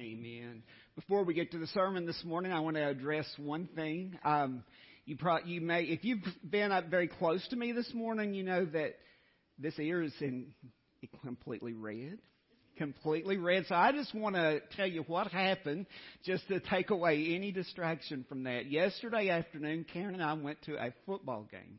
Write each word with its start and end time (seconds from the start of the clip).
Amen. 0.00 0.62
Before 0.94 1.24
we 1.24 1.34
get 1.34 1.52
to 1.52 1.58
the 1.58 1.66
sermon 1.66 2.06
this 2.06 2.24
morning, 2.24 2.52
I 2.52 2.60
want 2.60 2.76
to 2.76 2.88
address 2.88 3.26
one 3.36 3.68
thing. 3.74 4.18
Um, 4.24 4.64
you, 5.04 5.14
pro- 5.14 5.44
you 5.44 5.60
may, 5.60 5.82
if 5.82 6.04
you've 6.04 6.24
been 6.48 6.72
up 6.72 6.86
very 6.86 7.06
close 7.06 7.46
to 7.48 7.56
me 7.56 7.72
this 7.72 7.92
morning, 7.92 8.32
you 8.32 8.42
know 8.42 8.64
that 8.64 8.94
this 9.58 9.78
ear 9.78 10.02
is 10.02 10.14
in 10.22 10.54
completely 11.22 11.74
red. 11.74 12.16
Completely 12.78 13.36
red. 13.36 13.66
So 13.66 13.74
I 13.74 13.92
just 13.92 14.14
want 14.14 14.36
to 14.36 14.60
tell 14.74 14.86
you 14.86 15.02
what 15.02 15.26
happened 15.26 15.84
just 16.24 16.48
to 16.48 16.60
take 16.60 16.88
away 16.88 17.34
any 17.34 17.52
distraction 17.52 18.24
from 18.26 18.44
that. 18.44 18.70
Yesterday 18.70 19.28
afternoon, 19.28 19.84
Karen 19.92 20.14
and 20.14 20.22
I 20.22 20.32
went 20.32 20.62
to 20.62 20.76
a 20.76 20.94
football 21.04 21.46
game. 21.50 21.78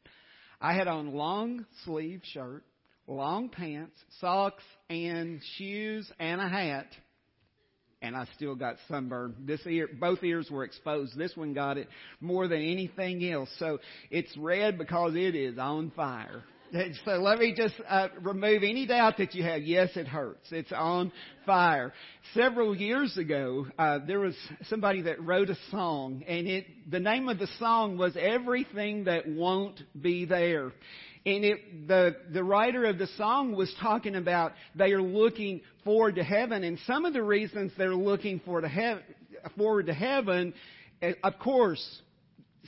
I 0.59 0.75
had 0.75 0.87
on 0.87 1.15
long 1.15 1.65
sleeve 1.85 2.21
shirt, 2.25 2.63
long 3.07 3.49
pants, 3.49 3.95
socks, 4.19 4.63
and 4.91 5.41
shoes, 5.57 6.11
and 6.19 6.39
a 6.39 6.47
hat 6.47 6.85
and 8.01 8.15
I 8.15 8.25
still 8.35 8.55
got 8.55 8.77
sunburn. 8.87 9.35
This 9.45 9.61
ear, 9.65 9.87
both 9.99 10.23
ears 10.23 10.49
were 10.49 10.63
exposed. 10.63 11.17
This 11.17 11.35
one 11.35 11.53
got 11.53 11.77
it 11.77 11.87
more 12.19 12.47
than 12.47 12.61
anything 12.61 13.23
else. 13.31 13.49
So 13.59 13.79
it's 14.09 14.35
red 14.37 14.77
because 14.77 15.13
it 15.15 15.35
is 15.35 15.57
on 15.57 15.91
fire. 15.95 16.43
So 17.03 17.11
let 17.17 17.39
me 17.39 17.53
just 17.53 17.75
uh, 17.87 18.07
remove 18.21 18.63
any 18.63 18.85
doubt 18.85 19.17
that 19.17 19.35
you 19.35 19.43
have. 19.43 19.61
Yes, 19.61 19.89
it 19.95 20.07
hurts. 20.07 20.47
It's 20.51 20.71
on 20.71 21.11
fire. 21.45 21.91
Several 22.33 22.73
years 22.73 23.17
ago, 23.17 23.67
uh, 23.77 23.99
there 24.07 24.21
was 24.21 24.35
somebody 24.69 25.01
that 25.01 25.21
wrote 25.21 25.49
a 25.49 25.57
song, 25.69 26.23
and 26.25 26.47
it 26.47 26.65
the 26.89 27.01
name 27.01 27.27
of 27.27 27.39
the 27.39 27.49
song 27.59 27.97
was 27.97 28.15
"Everything 28.17 29.03
That 29.03 29.27
Won't 29.27 29.81
Be 30.01 30.23
There." 30.23 30.71
And 31.25 31.45
it, 31.45 31.87
the, 31.87 32.15
the 32.33 32.43
writer 32.43 32.85
of 32.85 32.97
the 32.97 33.07
song 33.17 33.55
was 33.55 33.71
talking 33.79 34.15
about 34.15 34.53
they 34.75 34.91
are 34.91 35.01
looking 35.01 35.61
forward 35.83 36.15
to 36.15 36.23
heaven, 36.23 36.63
and 36.63 36.79
some 36.87 37.05
of 37.05 37.13
the 37.13 37.21
reasons 37.21 37.71
they're 37.77 37.93
looking 37.93 38.39
forward 38.39 38.61
to, 38.61 38.69
he- 38.69 39.49
forward 39.55 39.85
to 39.85 39.93
heaven, 39.93 40.53
eh, 41.01 41.13
of 41.23 41.37
course, 41.37 42.01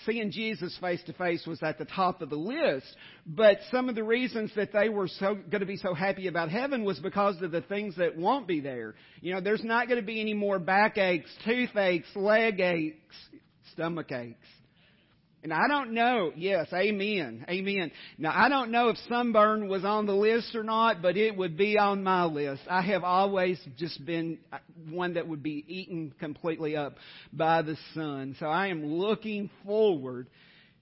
seeing 0.05 0.31
Jesus 0.31 0.77
face 0.79 1.01
to 1.05 1.13
face 1.13 1.45
was 1.45 1.61
at 1.63 1.77
the 1.77 1.85
top 1.85 2.21
of 2.21 2.29
the 2.29 2.35
list. 2.35 2.85
But 3.25 3.57
some 3.71 3.89
of 3.89 3.95
the 3.95 4.03
reasons 4.03 4.51
that 4.55 4.71
they 4.73 4.89
were 4.89 5.07
so 5.07 5.35
going 5.35 5.61
to 5.61 5.65
be 5.65 5.77
so 5.77 5.93
happy 5.93 6.27
about 6.27 6.49
heaven 6.49 6.83
was 6.83 6.99
because 6.99 7.41
of 7.41 7.51
the 7.51 7.61
things 7.61 7.95
that 7.97 8.17
won't 8.17 8.47
be 8.47 8.59
there. 8.59 8.95
You 9.21 9.33
know, 9.33 9.41
there's 9.41 9.63
not 9.63 9.87
going 9.87 9.99
to 9.99 10.05
be 10.05 10.19
any 10.19 10.33
more 10.33 10.59
backaches, 10.59 11.29
toothaches, 11.45 12.07
leg 12.15 12.59
aches, 12.59 13.15
stomach 13.73 14.11
aches. 14.11 14.47
And 15.43 15.51
I 15.51 15.67
don't 15.67 15.91
know, 15.91 16.31
yes, 16.37 16.67
amen, 16.71 17.45
amen. 17.49 17.91
Now 18.17 18.31
I 18.33 18.47
don't 18.47 18.71
know 18.71 18.87
if 18.87 18.97
sunburn 19.09 19.67
was 19.67 19.83
on 19.83 20.05
the 20.05 20.15
list 20.15 20.55
or 20.55 20.63
not, 20.63 21.01
but 21.01 21.17
it 21.17 21.35
would 21.35 21.57
be 21.57 21.77
on 21.77 22.01
my 22.01 22.23
list. 22.23 22.61
I 22.69 22.81
have 22.81 23.03
always 23.03 23.59
just 23.77 24.05
been 24.05 24.39
one 24.89 25.15
that 25.15 25.27
would 25.27 25.43
be 25.43 25.65
eaten 25.67 26.13
completely 26.17 26.77
up 26.77 26.95
by 27.33 27.61
the 27.61 27.75
sun. 27.93 28.37
So 28.39 28.45
I 28.45 28.67
am 28.67 28.85
looking 28.85 29.49
forward 29.65 30.29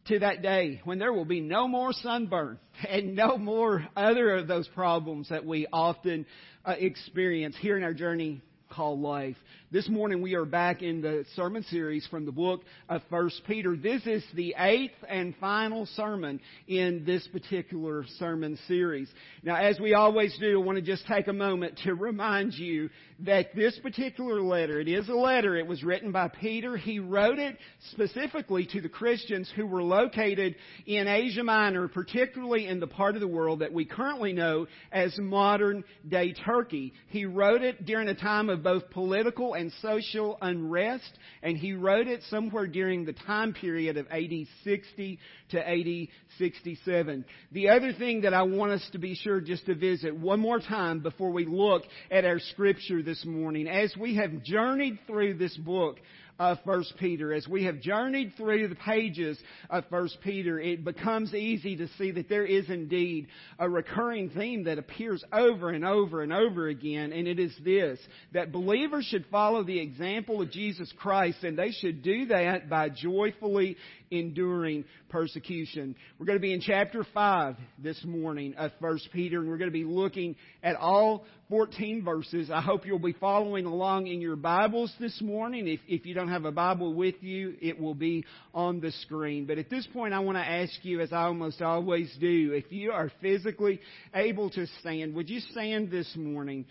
to 0.09 0.19
that 0.19 0.43
day 0.43 0.79
when 0.83 0.99
there 0.99 1.11
will 1.11 1.25
be 1.25 1.41
no 1.41 1.67
more 1.67 1.91
sunburn 1.91 2.59
and 2.87 3.15
no 3.15 3.39
more 3.39 3.87
other 3.95 4.35
of 4.35 4.47
those 4.47 4.67
problems 4.67 5.29
that 5.29 5.43
we 5.43 5.65
often 5.73 6.27
uh, 6.65 6.75
experience 6.77 7.55
here 7.59 7.77
in 7.77 7.83
our 7.83 7.95
journey 7.95 8.41
called 8.69 8.99
life. 8.99 9.37
This 9.73 9.87
morning 9.87 10.21
we 10.21 10.33
are 10.33 10.43
back 10.43 10.81
in 10.81 10.99
the 11.01 11.23
sermon 11.33 11.63
series 11.63 12.05
from 12.07 12.25
the 12.25 12.31
book 12.33 12.63
of 12.89 13.01
First 13.09 13.41
Peter. 13.47 13.77
This 13.77 14.05
is 14.05 14.21
the 14.35 14.53
eighth 14.57 14.97
and 15.07 15.33
final 15.39 15.85
sermon 15.85 16.41
in 16.67 17.05
this 17.05 17.25
particular 17.29 18.03
sermon 18.19 18.59
series. 18.67 19.07
Now, 19.43 19.55
as 19.55 19.79
we 19.79 19.93
always 19.93 20.37
do, 20.41 20.61
I 20.61 20.65
want 20.65 20.75
to 20.75 20.81
just 20.81 21.07
take 21.07 21.29
a 21.29 21.33
moment 21.33 21.79
to 21.85 21.93
remind 21.95 22.53
you 22.53 22.89
that 23.25 23.53
this 23.55 23.77
particular 23.79 24.41
letter, 24.41 24.79
it 24.79 24.87
is 24.87 25.07
a 25.07 25.13
letter, 25.13 25.55
it 25.55 25.67
was 25.67 25.83
written 25.83 26.11
by 26.11 26.27
Peter. 26.27 26.75
He 26.75 26.99
wrote 26.99 27.37
it 27.37 27.57
specifically 27.91 28.65
to 28.67 28.81
the 28.81 28.89
Christians 28.89 29.51
who 29.55 29.67
were 29.67 29.83
located 29.83 30.55
in 30.85 31.07
Asia 31.07 31.43
Minor, 31.43 31.87
particularly 31.87 32.67
in 32.67 32.79
the 32.79 32.87
part 32.87 33.15
of 33.15 33.21
the 33.21 33.27
world 33.27 33.59
that 33.59 33.73
we 33.73 33.85
currently 33.85 34.33
know 34.33 34.67
as 34.91 35.15
modern 35.19 35.83
day 36.07 36.33
Turkey. 36.33 36.93
He 37.09 37.25
wrote 37.25 37.61
it 37.61 37.85
during 37.85 38.07
a 38.07 38.15
time 38.15 38.49
of 38.49 38.63
both 38.63 38.89
political 38.89 39.53
and 39.53 39.71
social 39.81 40.37
unrest, 40.41 41.17
and 41.43 41.55
he 41.55 41.73
wrote 41.73 42.07
it 42.07 42.23
somewhere 42.29 42.67
during 42.67 43.05
the 43.05 43.13
time 43.13 43.53
period 43.53 43.97
of 43.97 44.07
AD 44.07 44.47
60 44.63 45.19
to 45.49 45.69
AD 45.69 46.07
67. 46.37 47.25
The 47.51 47.69
other 47.69 47.93
thing 47.93 48.21
that 48.21 48.33
I 48.33 48.43
want 48.43 48.71
us 48.71 48.89
to 48.93 48.97
be 48.97 49.15
sure 49.15 49.41
just 49.41 49.65
to 49.67 49.75
visit 49.75 50.15
one 50.15 50.39
more 50.39 50.59
time 50.59 51.01
before 51.01 51.31
we 51.31 51.45
look 51.45 51.83
at 52.09 52.25
our 52.25 52.39
scripture 52.39 53.03
this 53.11 53.25
morning, 53.25 53.67
as 53.67 53.93
we 53.97 54.15
have 54.15 54.41
journeyed 54.41 54.97
through 55.05 55.33
this 55.33 55.57
book, 55.57 55.99
of 56.41 56.57
First 56.65 56.93
Peter. 56.97 57.33
As 57.33 57.47
we 57.47 57.65
have 57.65 57.81
journeyed 57.81 58.33
through 58.35 58.67
the 58.67 58.75
pages 58.75 59.37
of 59.69 59.83
First 59.91 60.17
Peter, 60.23 60.59
it 60.59 60.83
becomes 60.83 61.35
easy 61.35 61.75
to 61.75 61.87
see 61.99 62.09
that 62.11 62.29
there 62.29 62.45
is 62.45 62.67
indeed 62.67 63.27
a 63.59 63.69
recurring 63.69 64.31
theme 64.31 64.63
that 64.63 64.79
appears 64.79 65.23
over 65.31 65.69
and 65.69 65.85
over 65.85 66.23
and 66.23 66.33
over 66.33 66.67
again, 66.67 67.13
and 67.13 67.27
it 67.27 67.37
is 67.37 67.53
this, 67.63 67.99
that 68.33 68.51
believers 68.51 69.05
should 69.05 69.27
follow 69.27 69.63
the 69.63 69.79
example 69.79 70.41
of 70.41 70.49
Jesus 70.49 70.91
Christ, 70.97 71.43
and 71.43 71.55
they 71.55 71.71
should 71.71 72.01
do 72.01 72.25
that 72.27 72.67
by 72.69 72.89
joyfully 72.89 73.77
enduring 74.11 74.83
persecution. 75.09 75.95
We're 76.19 76.25
going 76.25 76.37
to 76.37 76.41
be 76.41 76.53
in 76.53 76.61
chapter 76.61 77.05
5 77.13 77.55
this 77.79 78.03
morning 78.03 78.53
of 78.55 78.71
1 78.79 78.99
Peter, 79.13 79.39
and 79.39 79.49
we're 79.49 79.57
going 79.57 79.69
to 79.69 79.73
be 79.73 79.85
looking 79.85 80.35
at 80.61 80.75
all 80.75 81.25
14 81.49 82.03
verses. 82.03 82.51
I 82.51 82.61
hope 82.61 82.85
you'll 82.85 82.99
be 82.99 83.13
following 83.13 83.65
along 83.65 84.07
in 84.07 84.21
your 84.21 84.35
Bibles 84.35 84.93
this 84.99 85.19
morning. 85.21 85.67
If, 85.67 85.79
if 85.87 86.05
you 86.05 86.13
don't 86.13 86.27
have 86.27 86.45
a 86.45 86.51
Bible 86.51 86.93
with 86.93 87.15
you, 87.21 87.55
it 87.61 87.79
will 87.79 87.95
be 87.95 88.25
on 88.53 88.81
the 88.81 88.91
screen. 88.91 89.45
But 89.45 89.57
at 89.57 89.69
this 89.69 89.87
point, 89.87 90.13
I 90.13 90.19
want 90.19 90.37
to 90.37 90.47
ask 90.47 90.73
you, 90.83 90.99
as 90.99 91.13
I 91.13 91.23
almost 91.23 91.61
always 91.61 92.13
do, 92.19 92.51
if 92.53 92.71
you 92.71 92.91
are 92.91 93.11
physically 93.21 93.79
able 94.13 94.49
to 94.51 94.67
stand, 94.81 95.15
would 95.15 95.29
you 95.29 95.39
stand 95.39 95.89
this 95.89 96.13
morning 96.17 96.65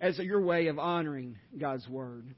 as 0.00 0.18
your 0.18 0.42
way 0.42 0.66
of 0.66 0.78
honoring 0.78 1.36
God's 1.58 1.88
Word? 1.88 2.34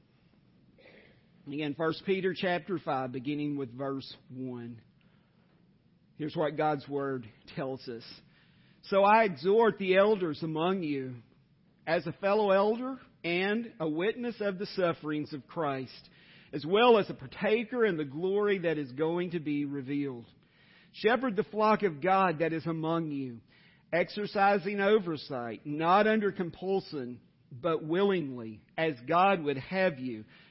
Again, 1.51 1.73
1 1.75 1.93
Peter 2.05 2.35
chapter 2.37 2.77
5, 2.77 3.11
beginning 3.11 3.57
with 3.57 3.75
verse 3.75 4.07
1. 4.35 4.79
Here's 6.15 6.35
what 6.35 6.55
God's 6.55 6.87
Word 6.87 7.27
tells 7.55 7.87
us. 7.87 8.03
So 8.83 9.03
I 9.03 9.23
exhort 9.23 9.79
the 9.79 9.97
elders 9.97 10.43
among 10.43 10.83
you 10.83 11.15
as 11.87 12.05
a 12.05 12.11
fellow 12.11 12.51
elder 12.51 12.97
and 13.23 13.71
a 13.79 13.89
witness 13.89 14.35
of 14.41 14.59
the 14.59 14.67
sufferings 14.75 15.33
of 15.33 15.47
Christ, 15.47 16.09
as 16.53 16.67
well 16.67 16.99
as 16.99 17.09
a 17.09 17.15
partaker 17.15 17.83
in 17.83 17.97
the 17.97 18.05
glory 18.05 18.59
that 18.59 18.77
is 18.77 18.91
going 18.91 19.31
to 19.31 19.39
be 19.39 19.65
revealed. 19.65 20.25
Shepherd 20.91 21.35
the 21.35 21.43
flock 21.45 21.81
of 21.81 21.99
God 21.99 22.39
that 22.39 22.53
is 22.53 22.67
among 22.67 23.09
you, 23.09 23.39
exercising 23.91 24.79
oversight, 24.79 25.61
not 25.65 26.05
under 26.05 26.31
compulsion, 26.31 27.19
but 27.51 27.83
willingly, 27.83 28.61
as 28.77 28.93
God 29.07 29.43
would 29.43 29.57
have 29.57 29.97
you, 29.97 30.25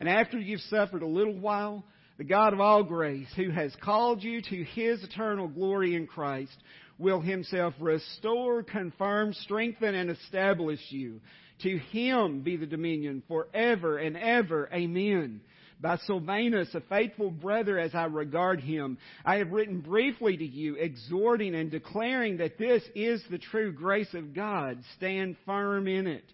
And 0.00 0.08
after 0.08 0.38
you've 0.38 0.62
suffered 0.62 1.02
a 1.02 1.06
little 1.06 1.38
while, 1.38 1.84
the 2.16 2.24
God 2.24 2.52
of 2.52 2.60
all 2.60 2.82
grace, 2.82 3.28
who 3.36 3.50
has 3.50 3.74
called 3.82 4.22
you 4.22 4.42
to 4.42 4.64
his 4.64 5.04
eternal 5.04 5.46
glory 5.46 5.94
in 5.94 6.06
Christ, 6.06 6.56
will 6.98 7.20
himself 7.20 7.74
restore, 7.80 8.62
confirm, 8.62 9.32
strengthen, 9.34 9.94
and 9.94 10.10
establish 10.10 10.80
you. 10.88 11.20
To 11.62 11.78
him 11.78 12.40
be 12.40 12.56
the 12.56 12.66
dominion 12.66 13.22
forever 13.28 13.98
and 13.98 14.16
ever. 14.16 14.68
Amen. 14.72 15.40
by 15.80 15.96
Silvanus, 15.98 16.74
a 16.74 16.80
faithful 16.82 17.30
brother 17.30 17.78
as 17.78 17.94
I 17.94 18.04
regard 18.04 18.60
him. 18.60 18.98
I 19.24 19.36
have 19.36 19.50
written 19.50 19.80
briefly 19.80 20.36
to 20.36 20.44
you, 20.44 20.74
exhorting 20.76 21.54
and 21.54 21.70
declaring 21.70 22.38
that 22.38 22.58
this 22.58 22.82
is 22.94 23.22
the 23.30 23.38
true 23.38 23.72
grace 23.72 24.12
of 24.12 24.34
God. 24.34 24.82
Stand 24.96 25.36
firm 25.46 25.88
in 25.88 26.06
it. 26.06 26.24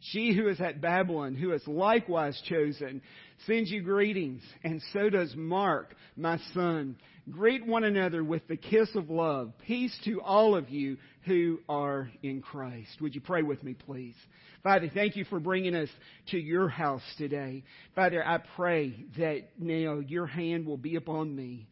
She 0.00 0.32
who 0.32 0.48
is 0.48 0.60
at 0.60 0.80
Babylon, 0.80 1.34
who 1.34 1.52
is 1.52 1.66
likewise 1.66 2.40
chosen, 2.48 3.02
sends 3.46 3.70
you 3.70 3.82
greetings, 3.82 4.42
and 4.62 4.80
so 4.92 5.10
does 5.10 5.34
Mark, 5.34 5.94
my 6.16 6.38
son. 6.54 6.96
Greet 7.30 7.66
one 7.66 7.84
another 7.84 8.24
with 8.24 8.46
the 8.48 8.56
kiss 8.56 8.88
of 8.94 9.10
love. 9.10 9.52
Peace 9.66 9.96
to 10.04 10.22
all 10.22 10.54
of 10.54 10.70
you 10.70 10.96
who 11.26 11.58
are 11.68 12.10
in 12.22 12.40
Christ. 12.40 13.00
Would 13.00 13.14
you 13.14 13.20
pray 13.20 13.42
with 13.42 13.62
me, 13.62 13.74
please? 13.74 14.14
Father, 14.62 14.90
thank 14.92 15.16
you 15.16 15.24
for 15.24 15.38
bringing 15.38 15.74
us 15.74 15.90
to 16.28 16.38
your 16.38 16.68
house 16.68 17.02
today. 17.18 17.64
Father, 17.94 18.26
I 18.26 18.38
pray 18.56 19.04
that 19.18 19.50
now 19.58 19.98
your 19.98 20.26
hand 20.26 20.64
will 20.64 20.76
be 20.78 20.96
upon 20.96 21.34
me. 21.34 21.68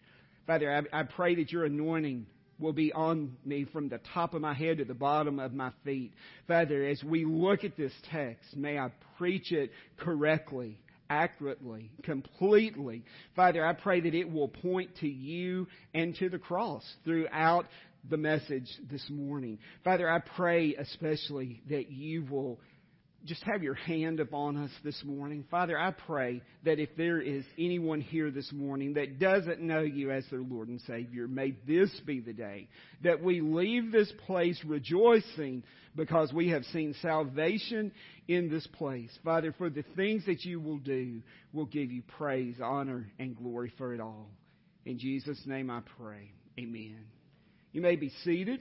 Father, 0.46 0.87
I, 0.93 1.00
I 1.00 1.02
pray 1.05 1.37
that 1.37 1.50
your 1.50 1.64
anointing 1.64 2.26
will 2.58 2.73
be 2.73 2.93
on 2.93 3.37
me 3.44 3.64
from 3.73 3.88
the 3.88 4.00
top 4.14 4.35
of 4.35 4.41
my 4.41 4.55
head 4.55 4.79
to 4.79 4.85
the 4.85 4.94
bottom 4.94 5.38
of 5.38 5.53
my 5.53 5.70
feet. 5.85 6.12
Father, 6.49 6.87
as 6.87 7.03
we 7.05 7.25
look 7.25 7.64
at 7.64 7.76
this 7.76 7.93
text, 8.11 8.56
may 8.56 8.79
I 8.79 8.91
preach 9.19 9.53
it 9.53 9.70
correctly 9.99 10.79
accurately, 11.08 11.91
completely. 12.03 13.05
Father, 13.35 13.64
I 13.64 13.73
pray 13.75 14.00
that 14.00 14.14
it 14.14 14.31
will 14.31 14.49
point 14.49 14.91
to 15.00 15.08
you 15.08 15.67
and 15.94 16.14
to 16.17 16.29
the 16.29 16.38
cross 16.38 16.82
throughout 17.05 17.67
the 18.08 18.17
message 18.17 18.69
this 18.91 19.05
morning. 19.11 19.59
Father, 19.85 20.09
I 20.09 20.19
pray 20.19 20.75
especially 20.75 21.62
that 21.69 21.91
you 21.91 22.25
will 22.25 22.61
just 23.26 23.43
have 23.43 23.62
your 23.62 23.75
hand 23.75 24.20
upon 24.20 24.56
us 24.56 24.70
this 24.84 25.02
morning. 25.05 25.44
Father, 25.50 25.78
I 25.78 25.90
pray 25.90 26.43
that 26.64 26.78
if 26.78 26.90
there 26.96 27.20
is 27.20 27.44
anyone 27.58 28.00
here 28.00 28.31
this 28.31 28.50
morning 28.52 28.94
that 28.94 29.19
doesn't 29.19 29.61
know 29.61 29.81
you 29.81 30.11
as 30.11 30.25
their 30.31 30.40
Lord 30.40 30.69
and 30.69 30.81
Savior, 30.82 31.26
may 31.26 31.55
this 31.67 31.90
be 32.06 32.20
the 32.20 32.32
day 32.32 32.69
that 33.02 33.23
we 33.23 33.40
leave 33.40 33.90
this 33.90 34.12
place 34.26 34.61
rejoicing 34.64 35.64
because 35.96 36.32
we 36.32 36.50
have 36.50 36.64
seen 36.67 36.94
salvation 37.02 37.90
in 38.28 38.49
this 38.49 38.67
place. 38.69 39.11
Father, 39.25 39.52
for 39.58 39.70
the 39.70 39.84
things 39.96 40.25
that 40.26 40.44
you 40.44 40.61
will 40.61 40.78
do, 40.78 41.20
we'll 41.52 41.67
give 41.67 41.90
you 41.90 42.02
praise, 42.17 42.56
honor, 42.62 43.11
and 43.19 43.37
glory 43.37 43.73
for 43.76 43.93
it 43.93 44.00
all. 44.00 44.31
In 44.84 44.99
Jesus' 44.99 45.40
name 45.46 45.70
I 45.70 45.81
pray. 45.99 46.31
Amen. 46.58 47.05
You 47.73 47.81
may 47.81 47.96
be 47.96 48.12
seated. 48.25 48.61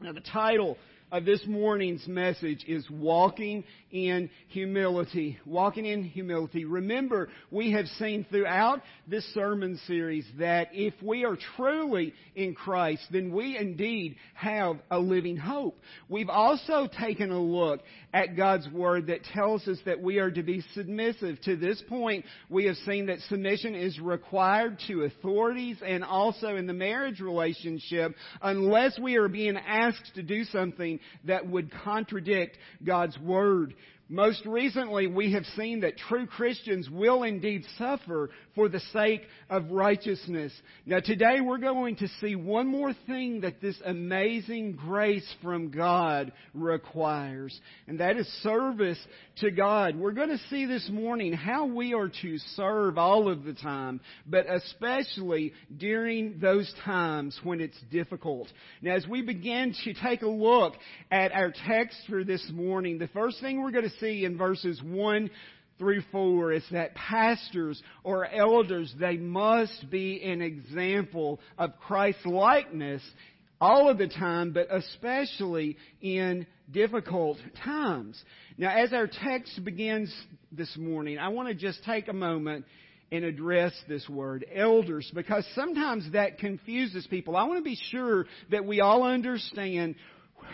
Now, 0.00 0.12
the 0.12 0.20
title 0.20 0.76
of 1.12 1.24
this 1.24 1.46
morning's 1.46 2.06
message 2.08 2.64
is 2.66 2.88
walking 2.90 3.64
in 3.92 4.28
humility. 4.48 5.38
Walking 5.46 5.86
in 5.86 6.02
humility. 6.02 6.64
Remember, 6.64 7.28
we 7.50 7.72
have 7.72 7.86
seen 7.98 8.26
throughout 8.28 8.82
this 9.06 9.24
sermon 9.32 9.78
series 9.86 10.26
that 10.38 10.68
if 10.72 10.94
we 11.00 11.24
are 11.24 11.38
truly 11.56 12.12
in 12.34 12.54
Christ, 12.54 13.02
then 13.10 13.32
we 13.32 13.56
indeed 13.56 14.16
have 14.34 14.78
a 14.90 14.98
living 14.98 15.36
hope. 15.36 15.78
We've 16.08 16.28
also 16.28 16.88
taken 17.00 17.30
a 17.30 17.40
look 17.40 17.82
at 18.12 18.36
God's 18.36 18.68
Word 18.68 19.06
that 19.06 19.24
tells 19.32 19.66
us 19.68 19.78
that 19.86 20.00
we 20.00 20.18
are 20.18 20.30
to 20.30 20.42
be 20.42 20.62
submissive. 20.74 21.40
To 21.42 21.56
this 21.56 21.80
point, 21.88 22.24
we 22.50 22.64
have 22.64 22.76
seen 22.78 23.06
that 23.06 23.20
submission 23.28 23.74
is 23.74 24.00
required 24.00 24.80
to 24.88 25.04
authorities 25.04 25.76
and 25.86 26.02
also 26.02 26.56
in 26.56 26.66
the 26.66 26.72
marriage 26.72 27.20
relationship 27.20 28.14
unless 28.42 28.98
we 28.98 29.16
are 29.16 29.28
being 29.28 29.56
asked 29.56 30.14
to 30.16 30.22
do 30.22 30.44
something 30.44 30.95
that 31.24 31.48
would 31.48 31.70
contradict 31.84 32.58
God's 32.84 33.18
Word. 33.18 33.74
Most 34.08 34.46
recently, 34.46 35.08
we 35.08 35.32
have 35.32 35.44
seen 35.56 35.80
that 35.80 35.98
true 35.98 36.28
Christians 36.28 36.88
will 36.88 37.24
indeed 37.24 37.64
suffer 37.76 38.30
for 38.54 38.68
the 38.68 38.78
sake 38.92 39.22
of 39.50 39.72
righteousness. 39.72 40.52
Now 40.86 41.00
today 41.00 41.40
we're 41.40 41.58
going 41.58 41.96
to 41.96 42.08
see 42.20 42.36
one 42.36 42.68
more 42.68 42.94
thing 43.08 43.40
that 43.40 43.60
this 43.60 43.76
amazing 43.84 44.76
grace 44.76 45.26
from 45.42 45.72
God 45.72 46.30
requires, 46.54 47.60
and 47.88 47.98
that 47.98 48.16
is 48.16 48.28
service 48.44 48.98
to 49.40 49.50
God. 49.50 49.96
We're 49.96 50.12
going 50.12 50.28
to 50.28 50.40
see 50.50 50.66
this 50.66 50.88
morning 50.88 51.32
how 51.32 51.66
we 51.66 51.92
are 51.92 52.10
to 52.22 52.38
serve 52.54 52.98
all 52.98 53.28
of 53.28 53.42
the 53.42 53.54
time, 53.54 54.00
but 54.24 54.46
especially 54.48 55.52
during 55.76 56.38
those 56.38 56.72
times 56.84 57.40
when 57.42 57.60
it's 57.60 57.80
difficult. 57.90 58.46
Now 58.82 58.94
as 58.94 59.06
we 59.08 59.22
begin 59.22 59.74
to 59.82 59.94
take 59.94 60.22
a 60.22 60.28
look 60.28 60.74
at 61.10 61.32
our 61.32 61.52
text 61.66 61.98
for 62.08 62.22
this 62.22 62.48
morning, 62.52 62.98
the 62.98 63.08
first 63.08 63.40
thing 63.40 63.60
we're 63.60 63.72
going 63.72 63.82
to 63.82 63.95
see 64.00 64.24
in 64.24 64.36
verses 64.36 64.80
1 64.82 65.30
through 65.78 66.02
4 66.10 66.52
is 66.52 66.64
that 66.70 66.94
pastors 66.94 67.82
or 68.02 68.26
elders, 68.26 68.94
they 68.98 69.16
must 69.16 69.90
be 69.90 70.22
an 70.22 70.40
example 70.40 71.40
of 71.58 71.78
Christ 71.78 72.24
likeness 72.24 73.02
all 73.60 73.88
of 73.88 73.98
the 73.98 74.08
time, 74.08 74.52
but 74.52 74.68
especially 74.70 75.76
in 76.00 76.46
difficult 76.70 77.38
times. 77.64 78.22
Now, 78.58 78.70
as 78.76 78.92
our 78.92 79.06
text 79.06 79.64
begins 79.64 80.14
this 80.52 80.76
morning, 80.76 81.18
I 81.18 81.28
want 81.28 81.48
to 81.48 81.54
just 81.54 81.84
take 81.84 82.08
a 82.08 82.12
moment 82.12 82.64
and 83.12 83.24
address 83.24 83.72
this 83.88 84.08
word, 84.08 84.44
elders, 84.52 85.10
because 85.14 85.46
sometimes 85.54 86.10
that 86.12 86.38
confuses 86.38 87.06
people. 87.06 87.36
I 87.36 87.44
want 87.44 87.58
to 87.60 87.64
be 87.64 87.78
sure 87.90 88.26
that 88.50 88.64
we 88.64 88.80
all 88.80 89.04
understand 89.04 89.94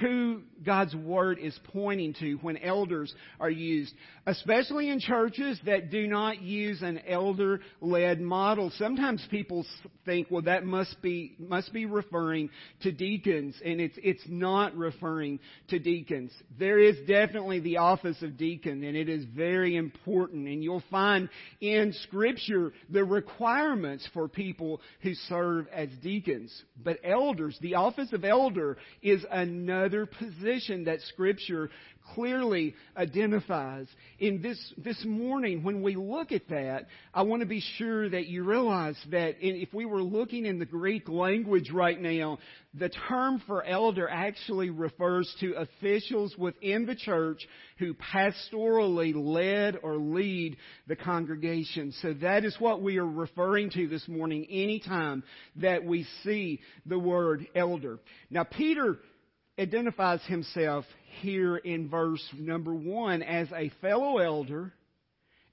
who 0.00 0.42
God's 0.64 0.94
Word 0.94 1.38
is 1.38 1.58
pointing 1.72 2.14
to 2.20 2.34
when 2.36 2.56
elders 2.56 3.14
are 3.40 3.50
used, 3.50 3.94
especially 4.26 4.88
in 4.90 5.00
churches 5.00 5.58
that 5.66 5.90
do 5.90 6.06
not 6.06 6.42
use 6.42 6.82
an 6.82 7.00
elder-led 7.06 8.20
model. 8.20 8.70
Sometimes 8.76 9.26
people 9.30 9.66
think, 10.04 10.28
well, 10.30 10.42
that 10.42 10.64
must 10.64 11.00
be, 11.02 11.34
must 11.38 11.72
be 11.72 11.86
referring 11.86 12.50
to 12.82 12.92
deacons, 12.92 13.54
and 13.64 13.80
it's, 13.80 13.98
it's 14.02 14.22
not 14.28 14.76
referring 14.76 15.40
to 15.68 15.78
deacons. 15.78 16.32
There 16.58 16.78
is 16.78 16.96
definitely 17.06 17.60
the 17.60 17.78
office 17.78 18.20
of 18.22 18.36
deacon, 18.36 18.84
and 18.84 18.96
it 18.96 19.08
is 19.08 19.24
very 19.34 19.76
important, 19.76 20.46
and 20.48 20.62
you'll 20.62 20.84
find 20.90 21.28
in 21.60 21.92
Scripture 22.04 22.72
the 22.90 23.04
requirements 23.04 24.08
for 24.14 24.28
people 24.28 24.80
who 25.02 25.14
serve 25.28 25.66
as 25.72 25.88
deacons. 26.02 26.52
But 26.82 26.98
elders, 27.04 27.56
the 27.60 27.76
office 27.76 28.12
of 28.12 28.24
elder 28.24 28.76
is 29.02 29.24
another 29.30 30.06
position 30.06 30.51
that 30.84 31.00
Scripture 31.08 31.70
clearly 32.14 32.74
identifies. 32.96 33.86
In 34.18 34.42
this, 34.42 34.58
this 34.76 35.02
morning, 35.04 35.62
when 35.62 35.82
we 35.82 35.94
look 35.94 36.32
at 36.32 36.48
that, 36.48 36.86
I 37.14 37.22
want 37.22 37.40
to 37.40 37.46
be 37.46 37.62
sure 37.76 38.08
that 38.08 38.26
you 38.26 38.44
realize 38.44 38.96
that 39.10 39.36
if 39.40 39.72
we 39.72 39.86
were 39.86 40.02
looking 40.02 40.44
in 40.44 40.58
the 40.58 40.66
Greek 40.66 41.08
language 41.08 41.70
right 41.70 42.00
now, 42.00 42.38
the 42.74 42.90
term 43.08 43.42
for 43.46 43.62
elder 43.64 44.08
actually 44.08 44.70
refers 44.70 45.32
to 45.40 45.54
officials 45.54 46.36
within 46.36 46.86
the 46.86 46.96
church 46.96 47.46
who 47.78 47.94
pastorally 47.94 49.14
led 49.14 49.78
or 49.82 49.96
lead 49.96 50.56
the 50.86 50.96
congregation. 50.96 51.92
So 52.02 52.14
that 52.14 52.44
is 52.44 52.56
what 52.58 52.82
we 52.82 52.98
are 52.98 53.06
referring 53.06 53.70
to 53.70 53.88
this 53.88 54.06
morning 54.08 54.46
anytime 54.50 55.22
that 55.56 55.84
we 55.84 56.06
see 56.24 56.60
the 56.86 56.98
word 56.98 57.46
elder. 57.54 57.98
Now 58.30 58.44
Peter 58.44 58.98
identifies 59.62 60.20
himself 60.26 60.84
here 61.20 61.56
in 61.56 61.88
verse 61.88 62.22
number 62.36 62.74
one 62.74 63.22
as 63.22 63.46
a 63.54 63.70
fellow 63.80 64.18
elder 64.18 64.72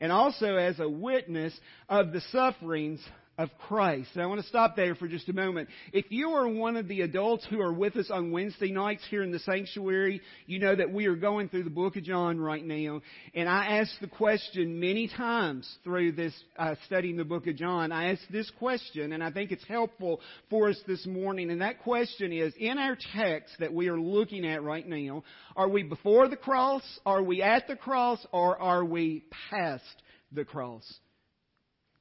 and 0.01 0.11
also 0.11 0.55
as 0.55 0.79
a 0.79 0.89
witness 0.89 1.53
of 1.87 2.11
the 2.11 2.21
sufferings 2.31 2.99
of 3.39 3.49
Christ. 3.57 4.09
And 4.13 4.21
I 4.21 4.25
want 4.25 4.41
to 4.41 4.47
stop 4.47 4.75
there 4.75 4.95
for 4.95 5.07
just 5.07 5.29
a 5.29 5.33
moment. 5.33 5.69
If 5.93 6.11
you 6.11 6.31
are 6.31 6.45
one 6.45 6.75
of 6.75 6.89
the 6.89 7.01
adults 7.01 7.47
who 7.49 7.61
are 7.61 7.71
with 7.71 7.95
us 7.95 8.11
on 8.11 8.31
Wednesday 8.31 8.69
nights 8.69 9.01
here 9.09 9.23
in 9.23 9.31
the 9.31 9.39
sanctuary, 9.39 10.21
you 10.45 10.59
know 10.59 10.75
that 10.75 10.91
we 10.91 11.05
are 11.05 11.15
going 11.15 11.47
through 11.47 11.63
the 11.63 11.69
book 11.69 11.95
of 11.95 12.03
John 12.03 12.37
right 12.37 12.63
now. 12.63 13.01
And 13.33 13.47
I 13.47 13.77
asked 13.79 13.95
the 14.01 14.07
question 14.07 14.81
many 14.81 15.07
times 15.07 15.73
through 15.85 16.11
this 16.11 16.33
uh, 16.57 16.75
studying 16.85 17.15
the 17.15 17.23
book 17.23 17.47
of 17.47 17.55
John. 17.55 17.93
I 17.93 18.11
asked 18.11 18.29
this 18.29 18.51
question, 18.59 19.13
and 19.13 19.23
I 19.23 19.31
think 19.31 19.53
it's 19.53 19.65
helpful 19.65 20.19
for 20.49 20.67
us 20.67 20.77
this 20.85 21.05
morning. 21.07 21.49
And 21.49 21.61
that 21.61 21.81
question 21.81 22.33
is, 22.33 22.53
in 22.59 22.77
our 22.77 22.97
text 23.15 23.53
that 23.59 23.73
we 23.73 23.87
are 23.87 23.99
looking 23.99 24.45
at 24.45 24.63
right 24.63 24.85
now, 24.85 25.23
are 25.55 25.69
we 25.69 25.83
before 25.83 26.27
the 26.27 26.35
cross? 26.35 26.83
Are 27.05 27.23
we 27.23 27.41
at 27.41 27.67
the 27.69 27.77
cross? 27.77 28.19
Or 28.33 28.61
are 28.61 28.83
we 28.83 29.23
past 29.49 29.85
the 30.33 30.43
cross? 30.43 30.83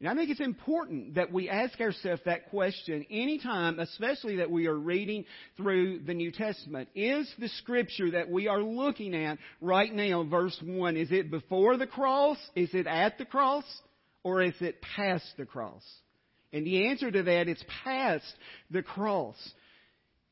And 0.01 0.09
I 0.09 0.15
think 0.15 0.31
it's 0.31 0.41
important 0.41 1.17
that 1.17 1.33
we 1.33 1.49
ask 1.49 1.81
ourselves 1.81 2.23
that 2.25 2.51
question 2.51 3.05
anytime, 3.11 3.81
especially 3.81 4.37
that 4.37 4.51
we 4.51 4.69
are 4.69 4.79
reading 4.79 5.25
through 5.57 6.01
the 6.01 6.15
New 6.15 6.31
Testament. 6.31 6.89
Is 6.95 7.29
the 7.39 7.49
scripture 7.49 8.13
that 8.13 8.31
we 8.31 8.47
are 8.47 8.63
looking 8.63 9.13
at 9.15 9.39
right 9.61 9.93
now, 9.93 10.23
verse 10.23 10.57
1, 10.63 10.97
is 10.97 11.11
it 11.11 11.33
before 11.33 11.77
the 11.77 11.89
cross? 11.89 12.39
Is 12.55 12.73
it 12.75 12.87
at 12.87 13.19
the 13.19 13.25
cross? 13.25 13.65
Or 14.23 14.41
is 14.41 14.55
it 14.61 14.81
past 14.97 15.27
the 15.37 15.47
cross? 15.47 15.83
And 16.53 16.65
the 16.65 16.87
answer 16.87 17.11
to 17.11 17.23
that 17.25 17.49
is 17.49 17.63
past 17.83 18.33
the 18.71 18.83
cross. 18.83 19.37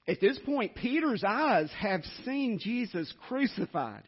At 0.07 0.21
this 0.21 0.39
point, 0.47 0.77
Peter's 0.77 1.25
eyes 1.27 1.71
have 1.81 2.03
seen 2.25 2.61
Jesus 2.61 3.13
crucified. 3.27 4.05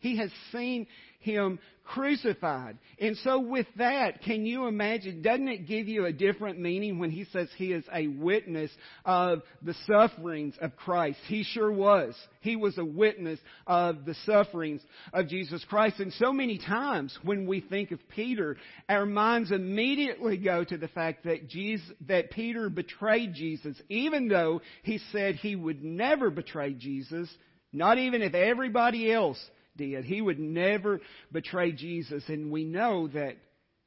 He 0.00 0.18
has 0.18 0.30
seen 0.52 0.86
him 1.22 1.58
crucified. 1.84 2.78
And 3.00 3.16
so 3.18 3.40
with 3.40 3.66
that, 3.76 4.22
can 4.22 4.46
you 4.46 4.66
imagine, 4.66 5.22
doesn't 5.22 5.48
it 5.48 5.66
give 5.66 5.88
you 5.88 6.06
a 6.06 6.12
different 6.12 6.60
meaning 6.60 6.98
when 6.98 7.10
he 7.10 7.24
says 7.32 7.48
he 7.56 7.72
is 7.72 7.84
a 7.92 8.06
witness 8.06 8.70
of 9.04 9.42
the 9.62 9.74
sufferings 9.86 10.54
of 10.60 10.76
Christ? 10.76 11.18
He 11.26 11.42
sure 11.42 11.72
was. 11.72 12.14
He 12.40 12.56
was 12.56 12.78
a 12.78 12.84
witness 12.84 13.40
of 13.66 14.04
the 14.04 14.14
sufferings 14.26 14.80
of 15.12 15.28
Jesus 15.28 15.64
Christ. 15.68 16.00
And 16.00 16.12
so 16.14 16.32
many 16.32 16.58
times 16.58 17.16
when 17.24 17.46
we 17.46 17.60
think 17.60 17.90
of 17.90 17.98
Peter, 18.08 18.56
our 18.88 19.06
minds 19.06 19.50
immediately 19.50 20.36
go 20.36 20.64
to 20.64 20.78
the 20.78 20.88
fact 20.88 21.24
that 21.24 21.48
Jesus, 21.48 21.90
that 22.06 22.30
Peter 22.30 22.68
betrayed 22.68 23.34
Jesus, 23.34 23.76
even 23.88 24.28
though 24.28 24.60
he 24.82 24.98
said 25.10 25.34
he 25.34 25.56
would 25.56 25.82
never 25.82 26.30
betray 26.30 26.74
Jesus, 26.74 27.28
not 27.72 27.98
even 27.98 28.22
if 28.22 28.34
everybody 28.34 29.12
else 29.12 29.38
did. 29.76 30.04
He 30.04 30.20
would 30.20 30.38
never 30.38 31.00
betray 31.30 31.72
Jesus, 31.72 32.22
and 32.28 32.50
we 32.50 32.64
know 32.64 33.08
that 33.08 33.36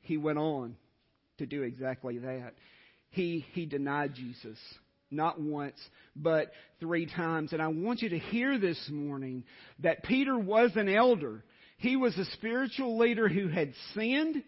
he 0.01 0.17
went 0.17 0.39
on 0.39 0.75
to 1.37 1.45
do 1.45 1.63
exactly 1.63 2.19
that. 2.19 2.53
He, 3.09 3.45
he 3.53 3.65
denied 3.65 4.13
Jesus. 4.15 4.57
Not 5.11 5.39
once, 5.39 5.77
but 6.15 6.51
three 6.79 7.05
times. 7.05 7.53
And 7.53 7.61
I 7.61 7.67
want 7.67 8.01
you 8.01 8.09
to 8.09 8.19
hear 8.19 8.57
this 8.57 8.89
morning 8.91 9.43
that 9.79 10.03
Peter 10.03 10.37
was 10.37 10.71
an 10.75 10.89
elder. 10.89 11.43
He 11.77 11.95
was 11.95 12.17
a 12.17 12.25
spiritual 12.33 12.97
leader 12.97 13.29
who 13.29 13.47
had 13.47 13.73
sinned. 13.93 14.43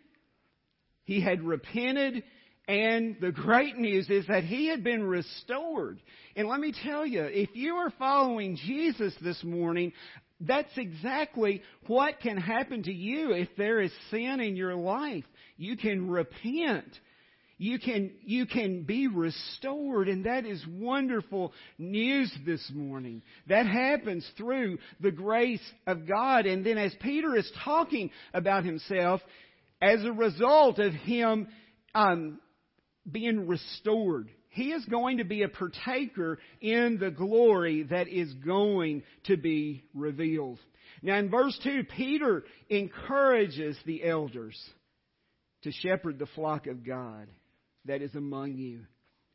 He 1.03 1.21
had 1.21 1.43
repented. 1.43 2.23
And 2.67 3.17
the 3.21 3.31
great 3.31 3.77
news 3.77 4.09
is 4.09 4.27
that 4.27 4.43
he 4.43 4.67
had 4.67 4.83
been 4.83 5.03
restored. 5.03 6.01
And 6.35 6.47
let 6.49 6.59
me 6.59 6.73
tell 6.83 7.05
you, 7.05 7.23
if 7.23 7.49
you 7.53 7.75
are 7.75 7.93
following 7.97 8.57
Jesus 8.57 9.13
this 9.21 9.41
morning, 9.43 9.93
that's 10.39 10.77
exactly 10.77 11.61
what 11.87 12.19
can 12.19 12.37
happen 12.37 12.83
to 12.83 12.93
you 12.93 13.31
if 13.33 13.49
there 13.57 13.81
is 13.81 13.91
sin 14.11 14.39
in 14.39 14.55
your 14.55 14.75
life. 14.75 15.25
You 15.57 15.77
can 15.77 16.09
repent. 16.09 16.99
You 17.59 17.79
can, 17.79 18.11
you 18.21 18.45
can 18.45 18.83
be 18.83 19.07
restored, 19.07 20.09
and 20.09 20.25
that 20.27 20.45
is 20.45 20.63
wonderful 20.69 21.53
news 21.79 22.31
this 22.45 22.63
morning. 22.71 23.23
That 23.47 23.65
happens 23.65 24.29
through 24.37 24.77
the 24.99 25.09
grace 25.09 25.63
of 25.87 26.07
God. 26.07 26.45
And 26.45 26.63
then 26.63 26.77
as 26.77 26.93
Peter 27.01 27.35
is 27.35 27.51
talking 27.63 28.11
about 28.31 28.63
himself, 28.63 29.21
as 29.81 30.03
a 30.03 30.11
result 30.11 30.77
of 30.77 30.93
him 30.93 31.47
um, 31.95 32.39
being 33.11 33.47
restored, 33.47 34.29
he 34.57 34.71
is 34.71 34.83
going 34.85 35.19
to 35.19 35.23
be 35.23 35.43
a 35.43 35.49
partaker 35.49 36.39
in 36.61 36.97
the 36.99 37.11
glory 37.11 37.83
that 37.83 38.07
is 38.07 38.33
going 38.33 39.03
to 39.25 39.37
be 39.37 39.83
revealed. 39.93 40.57
Now 41.03 41.19
in 41.19 41.29
verse 41.29 41.57
2, 41.63 41.83
Peter 41.95 42.43
encourages 42.67 43.77
the 43.85 44.03
elders 44.03 44.59
to 45.61 45.71
shepherd 45.71 46.17
the 46.17 46.25
flock 46.33 46.65
of 46.65 46.83
God 46.83 47.27
that 47.85 48.01
is 48.01 48.15
among 48.15 48.55
you, 48.55 48.79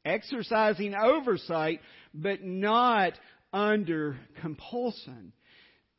exercising 0.05 0.93
oversight, 0.93 1.81
but 2.13 2.43
not 2.43 3.13
under 3.53 4.19
compulsion. 4.41 5.33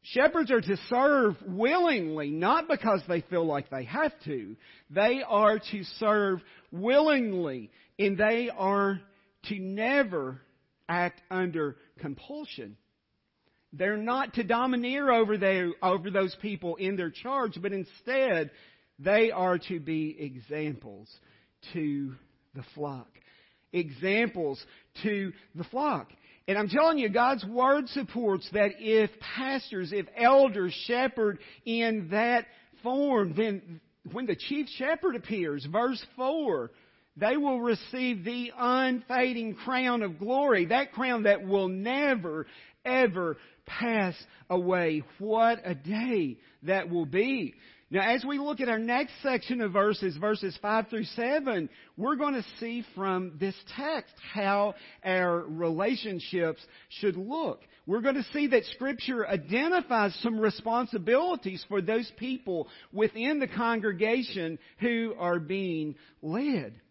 Shepherds 0.01 0.51
are 0.51 0.59
to 0.59 0.77
serve 0.89 1.37
willingly, 1.47 2.29
not 2.29 2.67
because 2.67 2.99
they 3.07 3.21
feel 3.21 3.45
like 3.45 3.69
they 3.69 3.85
have 3.85 4.11
to. 4.25 4.57
They 4.89 5.21
are 5.25 5.59
to 5.59 5.83
serve 5.97 6.41
willingly, 6.73 7.71
and 7.97 8.17
they 8.17 8.49
are 8.49 8.99
to 9.50 9.59
never 9.59 10.41
act 10.88 11.21
under 11.29 11.77
compulsion. 12.00 12.77
They're 13.71 13.97
not 13.97 14.35
to 14.35 14.43
domineer 14.43 15.12
over, 15.12 15.38
their, 15.38 15.71
over 15.81 16.12
those 16.12 16.35
people 16.41 16.75
in 16.75 16.95
their 16.95 17.09
charge, 17.09 17.59
but 17.62 17.73
instead 17.73 18.51
they 19.00 19.31
are 19.31 19.57
to 19.57 19.79
be 19.79 20.15
examples 20.19 21.09
to 21.73 22.13
the 22.53 22.63
flock. 22.75 23.07
Examples 23.71 24.63
to 25.01 25.33
the 25.55 25.63
flock. 25.65 26.09
And 26.47 26.57
I'm 26.57 26.69
telling 26.69 26.97
you, 26.97 27.09
God's 27.09 27.43
Word 27.45 27.88
supports 27.89 28.47
that 28.53 28.71
if 28.77 29.09
pastors, 29.35 29.91
if 29.91 30.05
elders 30.15 30.73
shepherd 30.85 31.39
in 31.65 32.09
that 32.12 32.45
form, 32.83 33.33
then 33.35 33.79
when 34.12 34.25
the 34.25 34.35
chief 34.35 34.67
shepherd 34.77 35.15
appears, 35.15 35.65
verse 35.71 36.03
4, 36.15 36.69
they 37.15 37.38
will 37.38 37.62
receive 37.62 38.24
the 38.24 38.51
unfading 38.58 39.55
crown 39.55 40.01
of 40.01 40.17
glory, 40.17 40.65
that 40.65 40.93
crown 40.93 41.24
that 41.24 41.46
will 41.46 41.67
never, 41.67 42.48
ever 42.84 43.38
pass 43.65 44.15
away. 44.50 45.03
What 45.20 45.60
a 45.63 45.75
day 45.75 46.38
that 46.63 46.89
will 46.89 47.05
be. 47.05 47.53
Now, 47.91 48.12
as 48.12 48.25
we 48.25 48.39
look 48.39 48.60
at 48.60 48.70
our 48.70 48.79
next 48.79 49.13
section 49.22 49.62
of 49.62 49.72
verses, 49.72 50.17
verses 50.17 50.58
5 50.63 50.88
through 50.88 51.03
7, 51.03 51.70
we're 51.96 52.15
going 52.15 52.34
to 52.34 52.46
see 52.60 52.84
from 52.96 53.34
this 53.39 53.53
text 53.77 54.15
how 54.34 54.74
our 55.05 55.41
relationships 55.41 56.60
should 56.89 57.15
look. 57.15 57.62
We're 57.86 58.01
going 58.01 58.15
to 58.15 58.25
see 58.34 58.48
that 58.48 58.65
Scripture 58.74 59.27
identifies 59.27 60.17
some 60.24 60.39
responsibilities 60.39 61.63
for 61.70 61.84
those 61.84 62.12
people 62.17 62.67
within 62.91 63.39
the 63.39 63.48
congregation 63.48 64.58
who 64.79 65.13
are 65.20 65.39
being 65.39 65.93
led. 66.24 66.82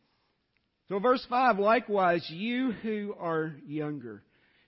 So 0.92 0.99
verse 0.99 1.25
5, 1.30 1.58
likewise, 1.58 2.22
you 2.28 2.72
who 2.82 3.14
are 3.18 3.56
younger. 3.66 4.22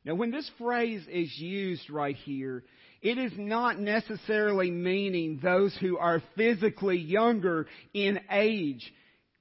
Now 0.06 0.14
when 0.14 0.30
this 0.30 0.50
phrase 0.56 1.02
is 1.06 1.30
used 1.38 1.90
right 1.90 2.16
here, 2.16 2.64
it 3.02 3.18
is 3.18 3.32
not 3.36 3.78
necessarily 3.78 4.70
meaning 4.70 5.38
those 5.42 5.76
who 5.82 5.98
are 5.98 6.22
physically 6.34 6.96
younger 6.96 7.66
in 7.92 8.20
age. 8.30 8.90